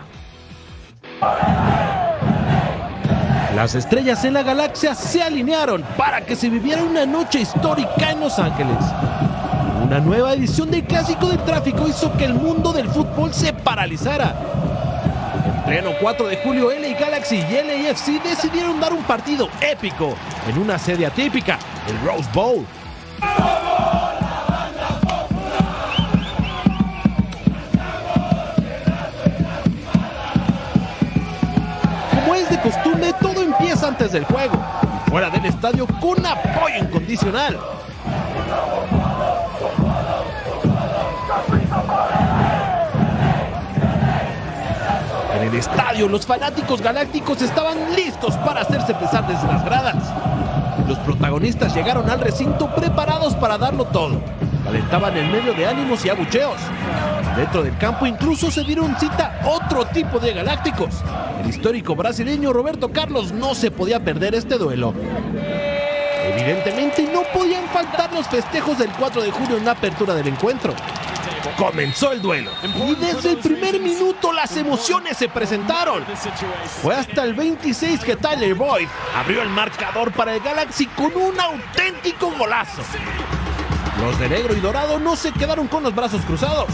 [3.56, 8.20] Las estrellas en la galaxia se alinearon para que se viviera una noche histórica en
[8.20, 8.78] Los Ángeles.
[9.82, 14.36] Una nueva edición del Clásico del Tráfico hizo que el mundo del fútbol se paralizara.
[15.64, 20.14] En pleno 4 de julio, LA Galaxy y LAFC decidieron dar un partido épico
[20.46, 22.66] en una sede atípica, el Rose Bowl.
[32.10, 34.62] Como es de costumbre, todo empieza antes del juego,
[35.08, 37.58] fuera del estadio con apoyo incondicional.
[45.44, 49.96] El estadio, los fanáticos galácticos estaban listos para hacerse pesar desde las gradas.
[50.88, 54.20] Los protagonistas llegaron al recinto preparados para darlo todo.
[54.64, 56.58] Calentaban en medio de ánimos y abucheos.
[57.36, 61.02] Dentro del campo incluso se dieron cita otro tipo de galácticos.
[61.42, 64.94] El histórico brasileño Roberto Carlos no se podía perder este duelo.
[66.26, 70.74] Evidentemente no podían faltar los festejos del 4 de julio en la apertura del encuentro.
[71.56, 76.04] Comenzó el duelo y desde el primer minuto las emociones se presentaron.
[76.82, 81.38] Fue hasta el 26 que Tyler Boyd abrió el marcador para el Galaxy con un
[81.38, 82.82] auténtico golazo.
[84.00, 86.68] Los de negro y dorado no se quedaron con los brazos cruzados.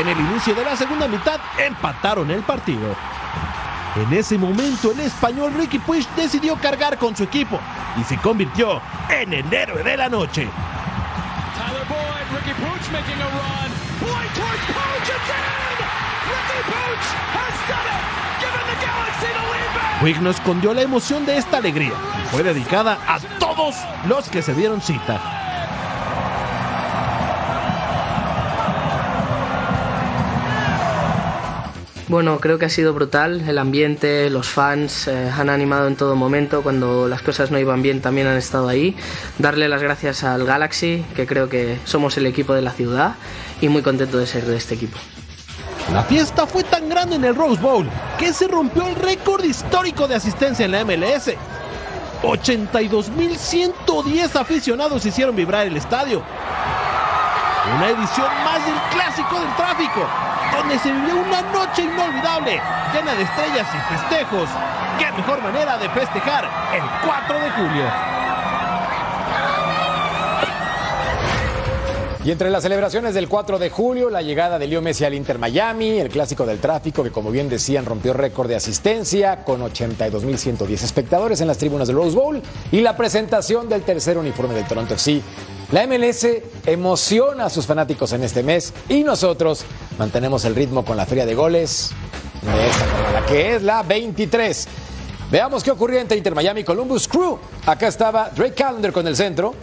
[0.00, 2.94] En el inicio de la segunda mitad empataron el partido.
[3.96, 7.58] En ese momento el español Ricky Puig decidió cargar con su equipo
[7.98, 10.48] y se convirtió en el héroe de la noche.
[11.56, 13.70] Tyler Boyd, Ricky Pooch making a run.
[14.00, 15.76] Boyd towards Pooch, it's in!
[16.28, 18.02] Ricky Pooch has done it!
[18.42, 20.00] Giving the Galaxy the lead back!
[20.00, 21.94] Puig no escondió la emoción de esta alegría
[22.30, 25.45] fue dedicada a todos los que se dieron cita.
[32.08, 33.42] Bueno, creo que ha sido brutal.
[33.48, 36.62] El ambiente, los fans eh, han animado en todo momento.
[36.62, 38.94] Cuando las cosas no iban bien también han estado ahí.
[39.38, 43.16] Darle las gracias al Galaxy, que creo que somos el equipo de la ciudad
[43.60, 44.96] y muy contento de ser de este equipo.
[45.92, 47.88] La fiesta fue tan grande en el Rose Bowl
[48.18, 51.32] que se rompió el récord histórico de asistencia en la MLS.
[52.22, 56.22] 82.110 aficionados hicieron vibrar el estadio.
[57.76, 60.06] Una edición más del clásico del tráfico,
[60.56, 62.60] donde se vivió una noche inolvidable,
[62.92, 64.48] llena de estrellas y festejos.
[64.98, 68.16] ¡Qué mejor manera de festejar el 4 de julio!
[72.24, 75.38] Y entre las celebraciones del 4 de julio, la llegada de Leo Messi al Inter
[75.38, 80.82] Miami, el clásico del tráfico que como bien decían rompió récord de asistencia con 82.110
[80.82, 82.42] espectadores en las tribunas del Rose Bowl
[82.72, 85.22] y la presentación del tercer uniforme del Toronto FC.
[85.72, 86.26] La MLS
[86.64, 89.64] emociona a sus fanáticos en este mes y nosotros
[89.98, 91.90] mantenemos el ritmo con la feria de goles
[92.42, 94.68] de esta jornada, que es la 23.
[95.28, 97.36] Veamos qué ocurrió entre Inter Miami y Columbus Crew.
[97.66, 99.54] Acá estaba Drake Callender con el centro,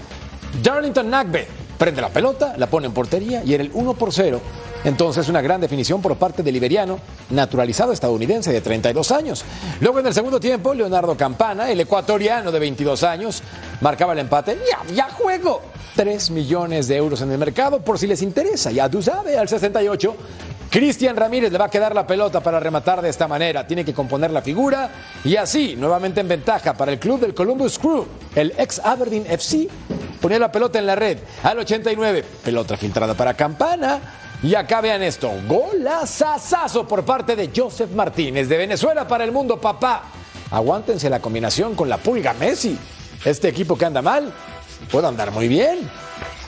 [0.61, 4.41] Darlington Nagbe prende la pelota, la pone en portería y en el 1 por 0.
[4.83, 9.45] Entonces una gran definición por parte del iberiano, naturalizado estadounidense de 32 años.
[9.79, 13.41] Luego en el segundo tiempo, Leonardo Campana, el ecuatoriano de 22 años,
[13.79, 14.59] marcaba el empate.
[14.69, 15.61] Ya, ya juego.
[15.95, 18.71] 3 millones de euros en el mercado por si les interesa.
[18.71, 20.15] Ya tú sabes, al 68.
[20.69, 23.67] Cristian Ramírez le va a quedar la pelota para rematar de esta manera.
[23.67, 24.89] Tiene que componer la figura
[25.23, 29.67] y así, nuevamente en ventaja para el club del Columbus Crew, el ex Aberdeen FC
[30.19, 31.19] ponía la pelota en la red.
[31.43, 33.99] Al 89, pelota filtrada para Campana.
[34.41, 39.61] Y acá vean esto, golazazazo por parte de Joseph Martínez de Venezuela para el mundo,
[39.61, 40.03] papá.
[40.51, 42.77] Aguántense la combinación con la pulga Messi.
[43.23, 44.33] Este equipo que anda mal
[44.91, 45.89] puede andar muy bien.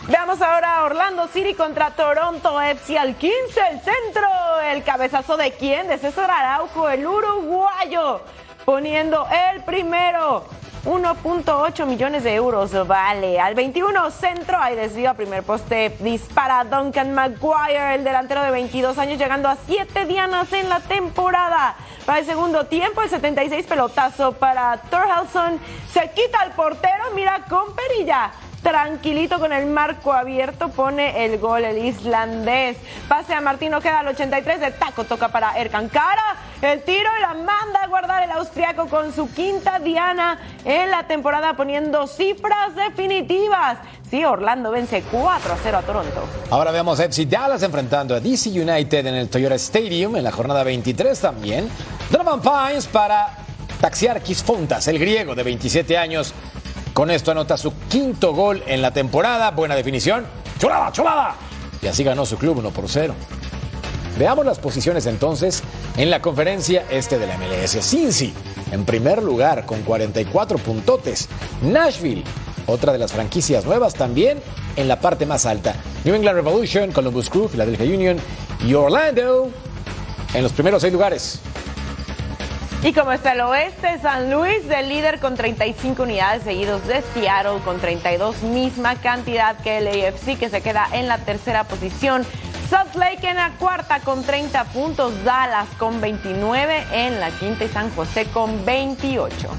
[0.08, 4.28] Veamos ahora a Orlando City contra Toronto FC al 15, el centro.
[4.72, 5.88] El cabezazo de quién?
[5.88, 8.22] De César Araujo, el uruguayo,
[8.66, 10.46] poniendo el primero.
[10.86, 13.40] 1.8 millones de euros vale.
[13.40, 15.98] Al 21 centro hay desvío primer poste.
[16.00, 21.76] Dispara Duncan Maguire, el delantero de 22 años, llegando a 7 dianas en la temporada.
[22.06, 25.60] Para el segundo tiempo, el 76 pelotazo para Thorhalson.
[25.92, 28.32] Se quita al portero, mira con perilla
[28.66, 32.78] tranquilito con el marco abierto, pone el gol el islandés.
[33.08, 36.36] Pase a Martino, queda al 83 de taco, toca para Erkan Cara.
[36.64, 41.04] El tiro y la manda a guardar el austriaco con su quinta diana en la
[41.04, 43.78] temporada, poniendo cifras definitivas.
[44.10, 46.24] Sí, Orlando vence 4 a 0 a Toronto.
[46.52, 50.32] Ahora vemos a FC Dallas enfrentando a DC United en el Toyota Stadium en la
[50.32, 51.68] jornada 23 también.
[52.12, 53.36] Donovan Pines para
[53.82, 56.34] Taxiarkis Fontas, el griego de 27 años.
[56.94, 59.52] Con esto anota su quinto gol en la temporada.
[59.52, 60.26] Buena definición.
[60.60, 61.36] ¡Chulada, chulada!
[61.82, 63.14] Y así ganó su club 1 por 0.
[64.18, 65.62] Veamos las posiciones entonces
[65.98, 67.78] en la conferencia este de la MLS.
[67.82, 68.34] Cincy,
[68.72, 71.28] en primer lugar con 44 puntotes.
[71.62, 72.24] Nashville,
[72.68, 74.42] otra de las franquicias nuevas también
[74.76, 75.76] en la parte más alta.
[76.04, 78.18] New England Revolution, Columbus Crew, Philadelphia Union
[78.66, 79.50] y Orlando
[80.34, 81.42] en los primeros seis lugares.
[82.84, 87.60] Y como está el oeste, San Luis del líder con 35 unidades seguidos de Seattle
[87.64, 92.24] con 32, misma cantidad que el AFC que se queda en la tercera posición.
[92.70, 97.70] Salt Lake en la cuarta con 30 puntos, Dallas con 29 en la quinta y
[97.70, 99.50] San José con 28.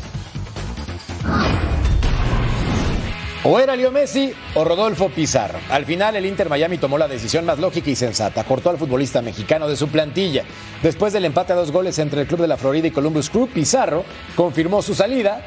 [3.49, 5.61] O era Leo Messi o Rodolfo Pizarro.
[5.71, 8.43] Al final el Inter Miami tomó la decisión más lógica y sensata.
[8.43, 10.43] Cortó al futbolista mexicano de su plantilla.
[10.83, 13.47] Después del empate a dos goles entre el club de la Florida y Columbus Crew,
[13.47, 15.43] Pizarro confirmó su salida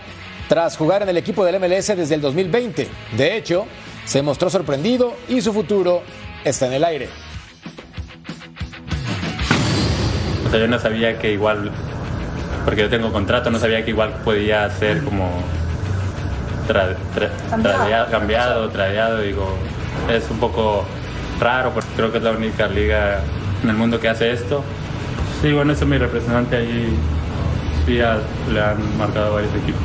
[0.48, 2.88] tras jugar en el equipo del MLS desde el 2020.
[3.18, 3.66] De hecho,
[4.06, 6.02] se mostró sorprendido y su futuro
[6.46, 7.10] está en el aire.
[10.48, 11.70] O sea, yo no sabía que igual,
[12.64, 15.44] porque yo tengo contrato, no sabía que igual podía ser como
[16.70, 19.58] tra- tra- tradea- cambiado, tradeado, digo,
[20.10, 20.86] es un poco
[21.40, 23.22] raro porque creo que es la única liga
[23.64, 24.64] en el mundo que hace esto.
[25.42, 26.96] Sí, bueno, eso es mi representante allí,
[27.86, 28.18] sí ya
[28.54, 29.82] le han marcado varios equipos.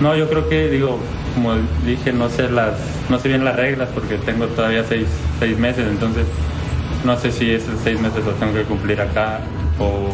[0.00, 0.98] No, yo creo que, digo,
[1.34, 1.54] como
[1.86, 2.74] dije, no sé las,
[3.08, 5.06] no sé bien las reglas porque tengo todavía seis,
[5.38, 6.26] seis meses, entonces
[7.04, 9.40] no sé si esos seis meses los tengo que cumplir acá
[9.78, 10.10] o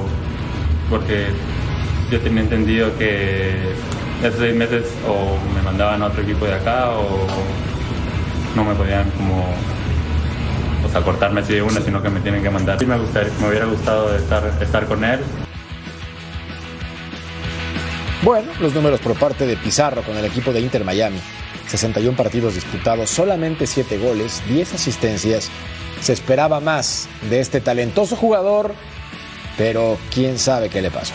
[0.91, 1.27] porque
[2.11, 3.53] yo tenía entendido que
[4.23, 7.27] esos seis meses o me mandaban a otro equipo de acá o
[8.57, 9.45] no me podían como
[10.85, 12.79] o sea, cortarme así de una, sino que me tienen que mandar.
[12.79, 15.21] Sí me, gustaría, me hubiera gustado estar, estar con él.
[18.23, 21.21] Bueno, los números por parte de Pizarro con el equipo de Inter Miami.
[21.69, 25.51] 61 partidos disputados, solamente 7 goles, 10 asistencias.
[26.01, 28.75] Se esperaba más de este talentoso jugador,
[29.57, 31.15] pero quién sabe qué le pasó.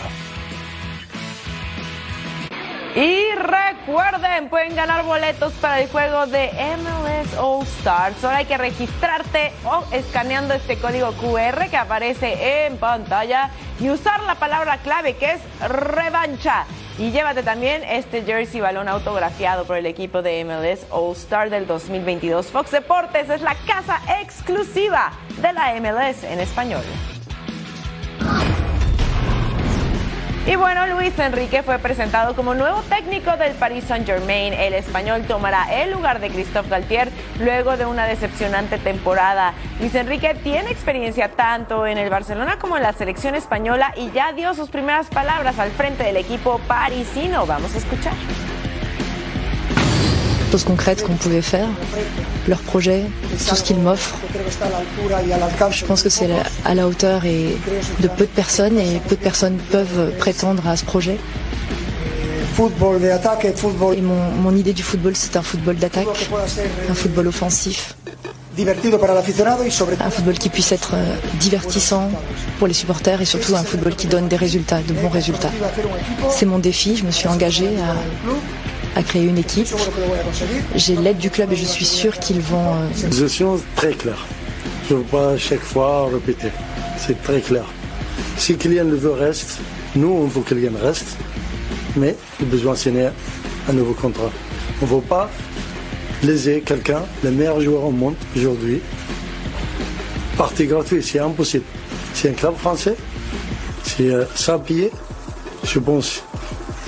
[2.94, 8.16] Y recuerden, pueden ganar boletos para el juego de MLS All Stars.
[8.20, 14.22] Solo hay que registrarte o escaneando este código QR que aparece en pantalla y usar
[14.22, 16.66] la palabra clave que es revancha.
[16.96, 21.66] Y llévate también este jersey balón autografiado por el equipo de MLS All Star del
[21.66, 22.46] 2022.
[22.46, 26.84] Fox Deportes es la casa exclusiva de la MLS en español.
[30.46, 34.52] Y bueno, Luis Enrique fue presentado como nuevo técnico del Paris Saint-Germain.
[34.52, 39.54] El español tomará el lugar de Christophe Galtier luego de una decepcionante temporada.
[39.80, 44.34] Luis Enrique tiene experiencia tanto en el Barcelona como en la selección española y ya
[44.34, 47.46] dio sus primeras palabras al frente del equipo parisino.
[47.46, 48.12] Vamos a escuchar.
[50.54, 51.66] Choses concrètes qu'on pouvait faire,
[52.46, 53.02] leur projet,
[53.48, 54.14] tout ce qu'ils m'offrent.
[55.70, 56.28] Je pense que c'est
[56.64, 57.56] à la hauteur et
[57.98, 61.18] de peu de personnes et peu de personnes peuvent prétendre à ce projet.
[63.96, 66.30] Et mon, mon idée du football, c'est un football d'attaque,
[66.88, 67.96] un football offensif.
[68.56, 72.08] Un football qui puisse être euh, divertissant
[72.58, 75.50] pour les supporters et surtout un football qui donne des résultats, de bons résultats.
[76.30, 77.96] C'est mon défi, je me suis engagée à,
[78.96, 79.66] à créer une équipe.
[80.74, 82.74] J'ai l'aide du club et je suis sûre qu'ils vont...
[82.74, 84.24] euh, Position très claire.
[84.88, 86.48] Je ne veux pas à chaque fois répéter.
[86.98, 87.64] C'est très clair.
[88.36, 89.58] Si Kylian le veut, reste.
[89.96, 91.16] Nous, on veut que Kylian reste.
[91.96, 93.08] Mais le besoin de signer
[93.68, 94.30] un nouveau contrat.
[94.82, 95.30] On ne veut pas
[96.22, 98.80] léser quelqu'un, le meilleur joueur au monde aujourd'hui.
[100.36, 101.64] Partie gratuite, c'est impossible.
[102.12, 102.96] C'est un club français,
[103.84, 104.90] c'est euh, sans payer.
[105.64, 106.22] Je pense,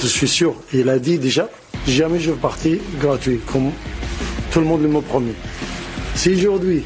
[0.03, 1.49] je suis sûr, il a dit déjà,
[1.87, 3.73] jamais je vais partir gratuit, comme
[4.51, 5.35] tout le monde m'a promis.
[6.15, 6.85] Si aujourd'hui,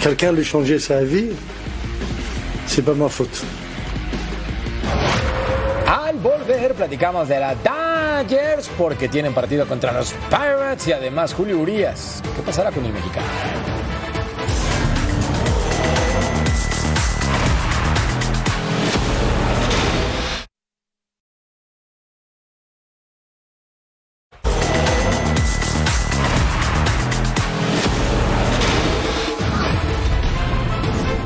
[0.00, 1.30] quelqu'un lui changer sa vie,
[2.66, 3.44] c'est pas ma faute.
[5.86, 11.58] Al volver platicamos de la Dodgers porque tienen partido contra los Pirates y además Julio
[11.58, 12.22] Urias.
[12.34, 13.51] ¿Qué pasará con el mexicano?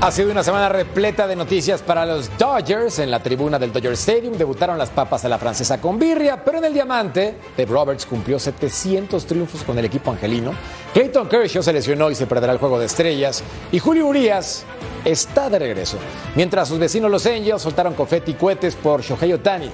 [0.07, 3.01] Ha sido una semana repleta de noticias para los Dodgers.
[3.01, 6.59] En la tribuna del Dodger Stadium debutaron las papas a la francesa con birria, pero
[6.59, 10.53] en el diamante, Dave Roberts cumplió 700 triunfos con el equipo angelino.
[10.95, 13.43] Clayton Kershaw se lesionó y se perderá el juego de estrellas.
[13.73, 14.65] Y Julio Urias
[15.05, 15.99] está de regreso.
[16.37, 19.73] Mientras sus vecinos los Angels soltaron confeti y cohetes por Shohei Otani.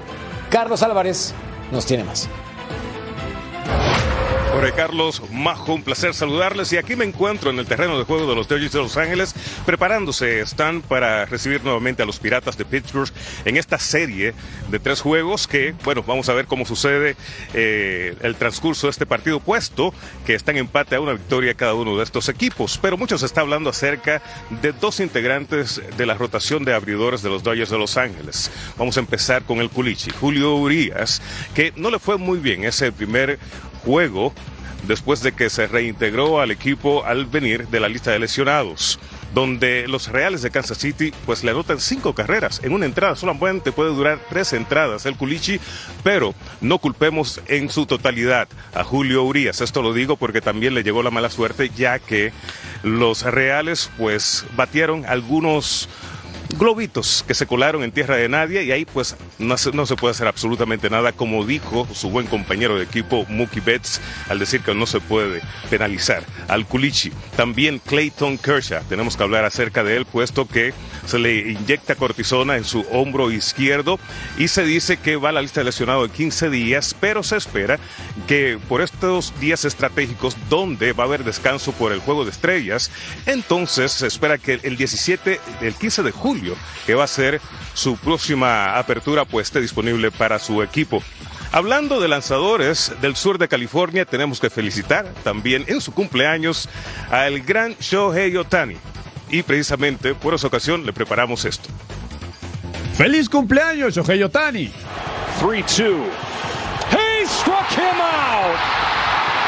[0.49, 1.31] Carlos Álvarez
[1.71, 2.27] nos tiene más.
[4.53, 6.71] Jorge Carlos Majo, un placer saludarles.
[6.71, 9.33] Y aquí me encuentro en el terreno de juego de los Dodgers de Los Ángeles
[9.65, 13.11] preparándose están para recibir nuevamente a los Piratas de Pittsburgh
[13.45, 14.35] en esta serie
[14.69, 17.15] de tres juegos que, bueno, vamos a ver cómo sucede
[17.55, 19.91] eh, el transcurso de este partido puesto
[20.23, 23.25] que está en empate a una victoria cada uno de estos equipos, pero mucho se
[23.25, 24.21] está hablando acerca
[24.61, 28.51] de dos integrantes de la rotación de abridores de los Dodgers de Los Ángeles.
[28.77, 31.23] Vamos a empezar con el Culichi, Julio Urias,
[31.55, 32.65] que no le fue muy bien.
[32.65, 33.39] Ese primer
[33.83, 34.33] juego
[34.87, 38.99] después de que se reintegró al equipo al venir de la lista de lesionados
[39.33, 42.61] donde los Reales de Kansas City pues le anotan cinco carreras.
[42.63, 45.59] En una entrada, solamente puede durar tres entradas el Culichi,
[46.03, 50.83] pero no culpemos en su totalidad a Julio Urias, esto lo digo porque también le
[50.83, 52.31] llegó la mala suerte ya que
[52.83, 55.89] los Reales pues batieron algunos
[56.57, 59.95] globitos que se colaron en tierra de nadie y ahí pues no se, no se
[59.95, 64.61] puede hacer absolutamente nada como dijo su buen compañero de equipo Mookie Betts al decir
[64.61, 67.11] que no se puede penalizar al Culichi.
[67.35, 70.73] También Clayton Kershaw, tenemos que hablar acerca de él puesto que
[71.05, 73.99] se le inyecta cortisona en su hombro izquierdo
[74.37, 77.37] y se dice que va a la lista de lesionado de 15 días, pero se
[77.37, 77.79] espera
[78.27, 82.91] que por estos días estratégicos donde va a haber descanso por el juego de estrellas,
[83.25, 86.42] entonces se espera que el 17, el 15 de julio,
[86.85, 87.41] que va a ser
[87.73, 91.01] su próxima apertura, pues esté disponible para su equipo.
[91.51, 96.67] Hablando de lanzadores del sur de California, tenemos que felicitar también en su cumpleaños
[97.11, 98.75] al gran Shohei Otani.
[99.29, 101.69] Y precisamente por esa ocasión le preparamos esto.
[102.97, 104.71] ¡Feliz cumpleaños, Shohei Otani!
[105.39, 106.07] 3-2.
[106.91, 108.57] He struck him out.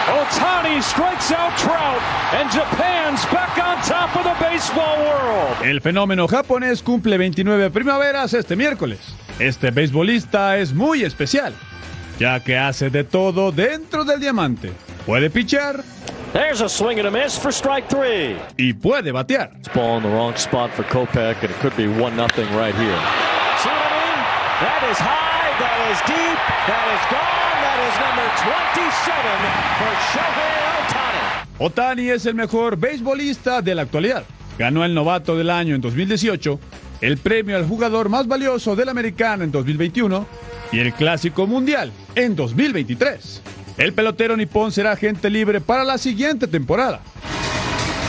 [0.07, 1.99] Otani strikes out Trout,
[2.33, 5.57] and Japan's back on top of the baseball world.
[5.63, 8.99] El fenómeno japonés cumple 29 primaveras este miércoles.
[9.39, 11.53] Este beisbolista es muy especial,
[12.19, 14.71] ya que hace de todo dentro del diamante.
[15.07, 15.83] Puede pichar
[16.33, 18.35] There's a swing and a miss for strike three.
[18.57, 19.51] y puede batear.
[19.73, 22.99] Ball in the wrong spot for Kopech, and it could be 1 nothing right here.
[23.57, 24.19] See what I mean?
[24.61, 30.60] That is high, that is deep, that is gone, that is number 27 for Shohei
[30.80, 31.24] Otani.
[31.58, 34.24] Otani es el mejor beisbolista de la actualidad.
[34.58, 36.60] Ganó el novato del año en 2018,
[37.00, 40.26] el premio al jugador más valioso del americano en 2021
[40.72, 43.42] y el clásico mundial en 2023.
[43.78, 47.00] El pelotero nipón será agente libre para la siguiente temporada.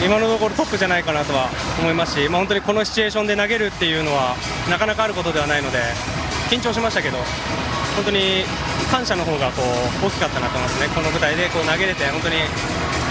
[0.04, 1.48] 今のところトップじゃないかなとは
[1.80, 4.36] 思いますし、まあ、本当にこのシチュエーションで投げるっていうのは
[4.68, 5.78] なかなかあることではないので
[6.50, 7.18] 緊張しましたけど
[7.96, 8.44] 本当に
[8.92, 9.62] 感謝の方がこ
[10.04, 12.36] う大きかったなと思いますねこの舞台でこう投げれて本当に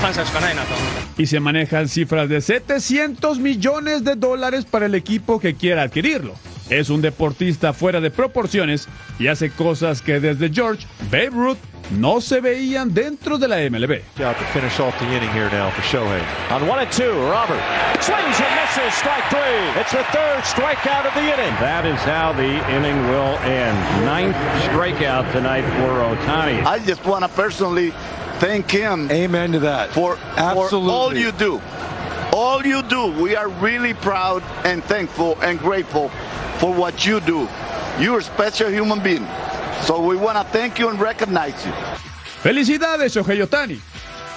[0.03, 5.83] 感謝しかないなと思います Y se manejan cifras de 700 millones de dólares para el equipo que quiera
[5.83, 6.35] adquirirlo.
[6.70, 8.88] Es un deportista fuera de proporciones
[9.20, 11.58] y hace cosas que desde George Babe Ruth
[11.92, 14.02] no se veían dentro de la MLB.
[14.18, 16.22] To finish off the inning here now for Shohei.
[16.52, 17.62] On one and two, Robert
[18.02, 19.80] swings and misses, strike three.
[19.80, 21.54] It's the third strikeout of the inning.
[21.60, 23.78] That is how the inning will end.
[24.06, 26.66] Ninth strikeout tonight for Otani.
[26.66, 27.92] I just want to personally
[28.40, 29.10] thank him.
[29.12, 29.92] Amen to that.
[29.92, 30.90] For, Absolutely.
[30.90, 31.62] for all you do.
[32.34, 33.12] All you do.
[33.22, 36.10] We are really proud and thankful and grateful
[36.60, 37.48] for what you do.
[38.00, 39.26] You're a special human being.
[39.84, 41.72] So we want to thank you and recognize you.
[42.44, 43.80] Felicidades, Shohei Otani.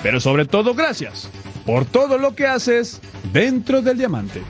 [0.03, 1.28] Pero sobre todo, gracias
[1.66, 3.01] por todo lo que haces
[3.32, 4.43] dentro del diamante.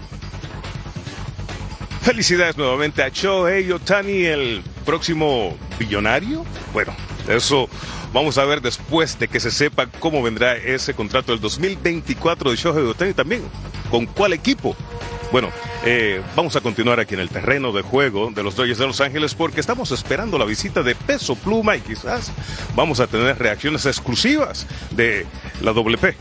[2.03, 6.45] Felicidades nuevamente a Shohei Otani, el próximo billonario.
[6.73, 6.95] Bueno,
[7.29, 7.69] eso
[8.13, 12.57] Vamos a ver después de que se sepa cómo vendrá ese contrato del 2024 de
[12.57, 13.43] Shohei Otani también.
[13.91, 14.75] ¿Con cuál equipo?
[15.31, 15.51] Bueno,
[15.85, 19.03] eh, vamos a continuar aquí en el terreno de juego de los Dodgers de Los
[19.03, 22.33] Ángeles porque estamos esperando la visita de Peso Pluma y quizás
[22.75, 25.27] vamos a tener reacciones exclusivas de
[25.61, 26.15] la WP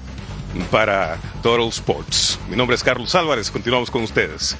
[0.69, 2.37] para Total Sports.
[2.49, 4.57] Mi nombre es Carlos Álvarez, continuamos con ustedes.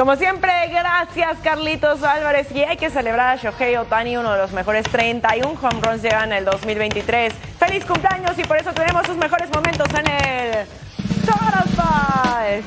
[0.00, 2.50] Como siempre, gracias Carlitos Álvarez.
[2.52, 6.32] Y hay que celebrar a Shohei Otani, uno de los mejores 31 home runs llegan
[6.32, 7.34] el 2023.
[7.58, 8.38] ¡Feliz cumpleaños!
[8.38, 10.66] Y por eso tenemos sus mejores momentos en el
[11.26, 12.62] Total.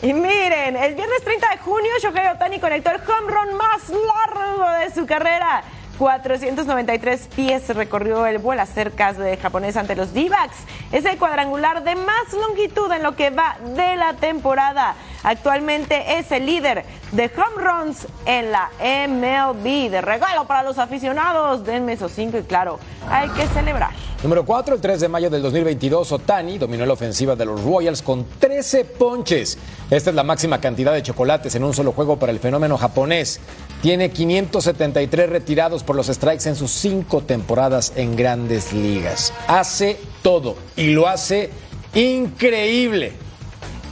[0.00, 4.70] Y miren, el viernes 30 de junio, Shohei Otani conectó el home run más largo
[4.78, 5.62] de su carrera.
[5.98, 10.56] 493 pies recorrió el vuelo cercas de japonés ante los D-backs.
[10.90, 14.94] Es el cuadrangular de más longitud en lo que va de la temporada.
[15.22, 19.90] Actualmente es el líder de home runs en la MLB.
[19.90, 23.90] De regalo para los aficionados, denme esos cinco y claro, hay que celebrar.
[24.22, 28.02] Número 4, el 3 de mayo del 2022, Otani dominó la ofensiva de los Royals
[28.02, 29.56] con 13 ponches.
[29.90, 33.40] Esta es la máxima cantidad de chocolates en un solo juego para el fenómeno japonés.
[33.80, 39.32] Tiene 573 retirados por los strikes en sus cinco temporadas en grandes ligas.
[39.48, 41.50] Hace todo y lo hace
[41.94, 43.12] increíble.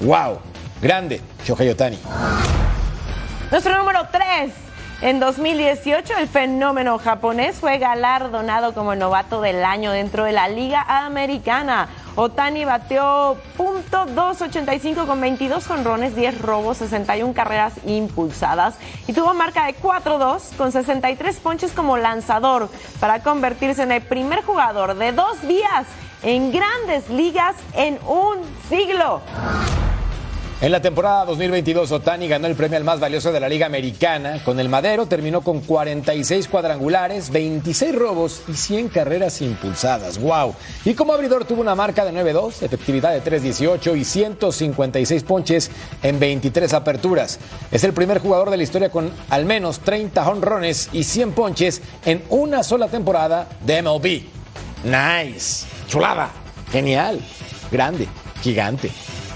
[0.00, 0.47] ¡Wow!
[0.80, 1.98] Grande, Shohei Otani.
[3.50, 4.52] Nuestro número 3.
[5.00, 10.84] En 2018, el fenómeno japonés fue galardonado como novato del año dentro de la Liga
[11.04, 11.88] Americana.
[12.16, 18.74] Otani bateó .285 con 22 jonrones, 10 robos, 61 carreras impulsadas
[19.06, 22.68] y tuvo marca de 4-2 con 63 ponches como lanzador
[22.98, 25.86] para convertirse en el primer jugador de dos días
[26.22, 29.22] en grandes ligas en un siglo.
[30.60, 34.42] En la temporada 2022, Otani ganó el premio al más valioso de la Liga Americana.
[34.44, 40.18] Con el Madero terminó con 46 cuadrangulares, 26 robos y 100 carreras impulsadas.
[40.18, 40.56] ¡Wow!
[40.84, 45.70] Y como abridor tuvo una marca de 9-2, efectividad de 3-18 y 156 ponches
[46.02, 47.38] en 23 aperturas.
[47.70, 51.82] Es el primer jugador de la historia con al menos 30 honrones y 100 ponches
[52.04, 54.22] en una sola temporada de MLB.
[54.82, 55.66] ¡Nice!
[55.86, 56.30] ¡Chulada!
[56.72, 57.20] ¡Genial!
[57.70, 58.08] Grande,
[58.42, 58.90] gigante,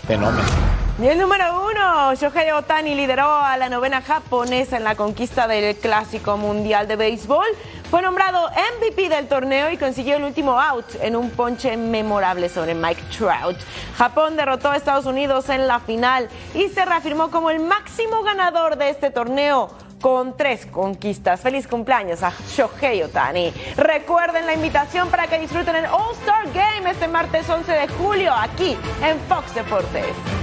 [0.05, 0.83] fenómeno.
[1.03, 5.75] Y el número uno, Shohei Otani lideró a la novena japonesa en la conquista del
[5.75, 7.45] Clásico Mundial de Béisbol.
[7.91, 8.49] Fue nombrado
[8.79, 13.57] MVP del torneo y consiguió el último out en un ponche memorable sobre Mike Trout.
[13.97, 18.77] Japón derrotó a Estados Unidos en la final y se reafirmó como el máximo ganador
[18.77, 21.41] de este torneo con tres conquistas.
[21.41, 23.53] Feliz cumpleaños a Shohei Otani.
[23.77, 28.77] Recuerden la invitación para que disfruten el All-Star Game este martes 11 de julio aquí
[29.03, 30.42] en Fox Deportes.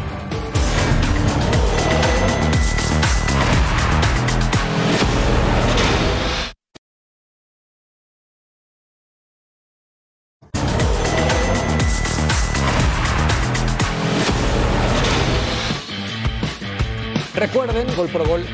[17.50, 18.46] Recuerden, gol por gol.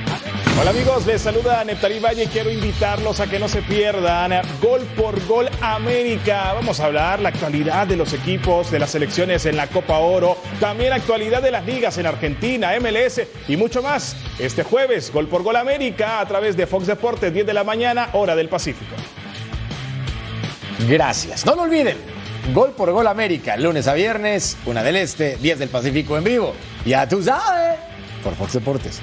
[0.58, 4.84] Hola amigos, les saluda Neptarí Valle y quiero invitarlos a que no se pierdan Gol
[4.96, 6.54] por Gol América.
[6.54, 10.38] Vamos a hablar la actualidad de los equipos, de las selecciones en la Copa Oro,
[10.62, 14.16] también la actualidad de las ligas en Argentina, MLS y mucho más.
[14.40, 18.12] Este jueves, Gol por Gol América a través de Fox Deportes, 10 de la mañana,
[18.14, 18.96] hora del Pacífico.
[20.88, 21.46] Gracias.
[21.46, 21.98] No lo olviden.
[22.54, 26.54] Gol por Gol América, lunes a viernes, una del Este, 10 del Pacífico en vivo.
[26.86, 27.78] Ya tú sabes,
[28.26, 29.02] por Fox Deportes.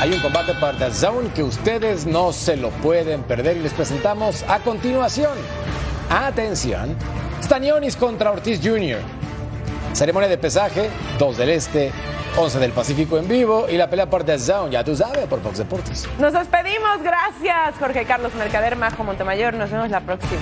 [0.00, 3.74] Hay un combate para The Zone que ustedes no se lo pueden perder y les
[3.74, 5.36] presentamos a continuación.
[6.08, 6.96] Atención,
[7.42, 9.00] Stanionis contra Ortiz Jr.
[9.92, 10.88] Ceremonia de pesaje,
[11.18, 11.92] 2 del Este,
[12.36, 15.40] 11 del Pacífico en vivo y la pelea por The Zone, ya tú sabes, por
[15.42, 16.08] Fox Deportes.
[16.18, 20.40] Nos despedimos, gracias Jorge Carlos Mercader, Majo Montemayor, nos vemos la próxima.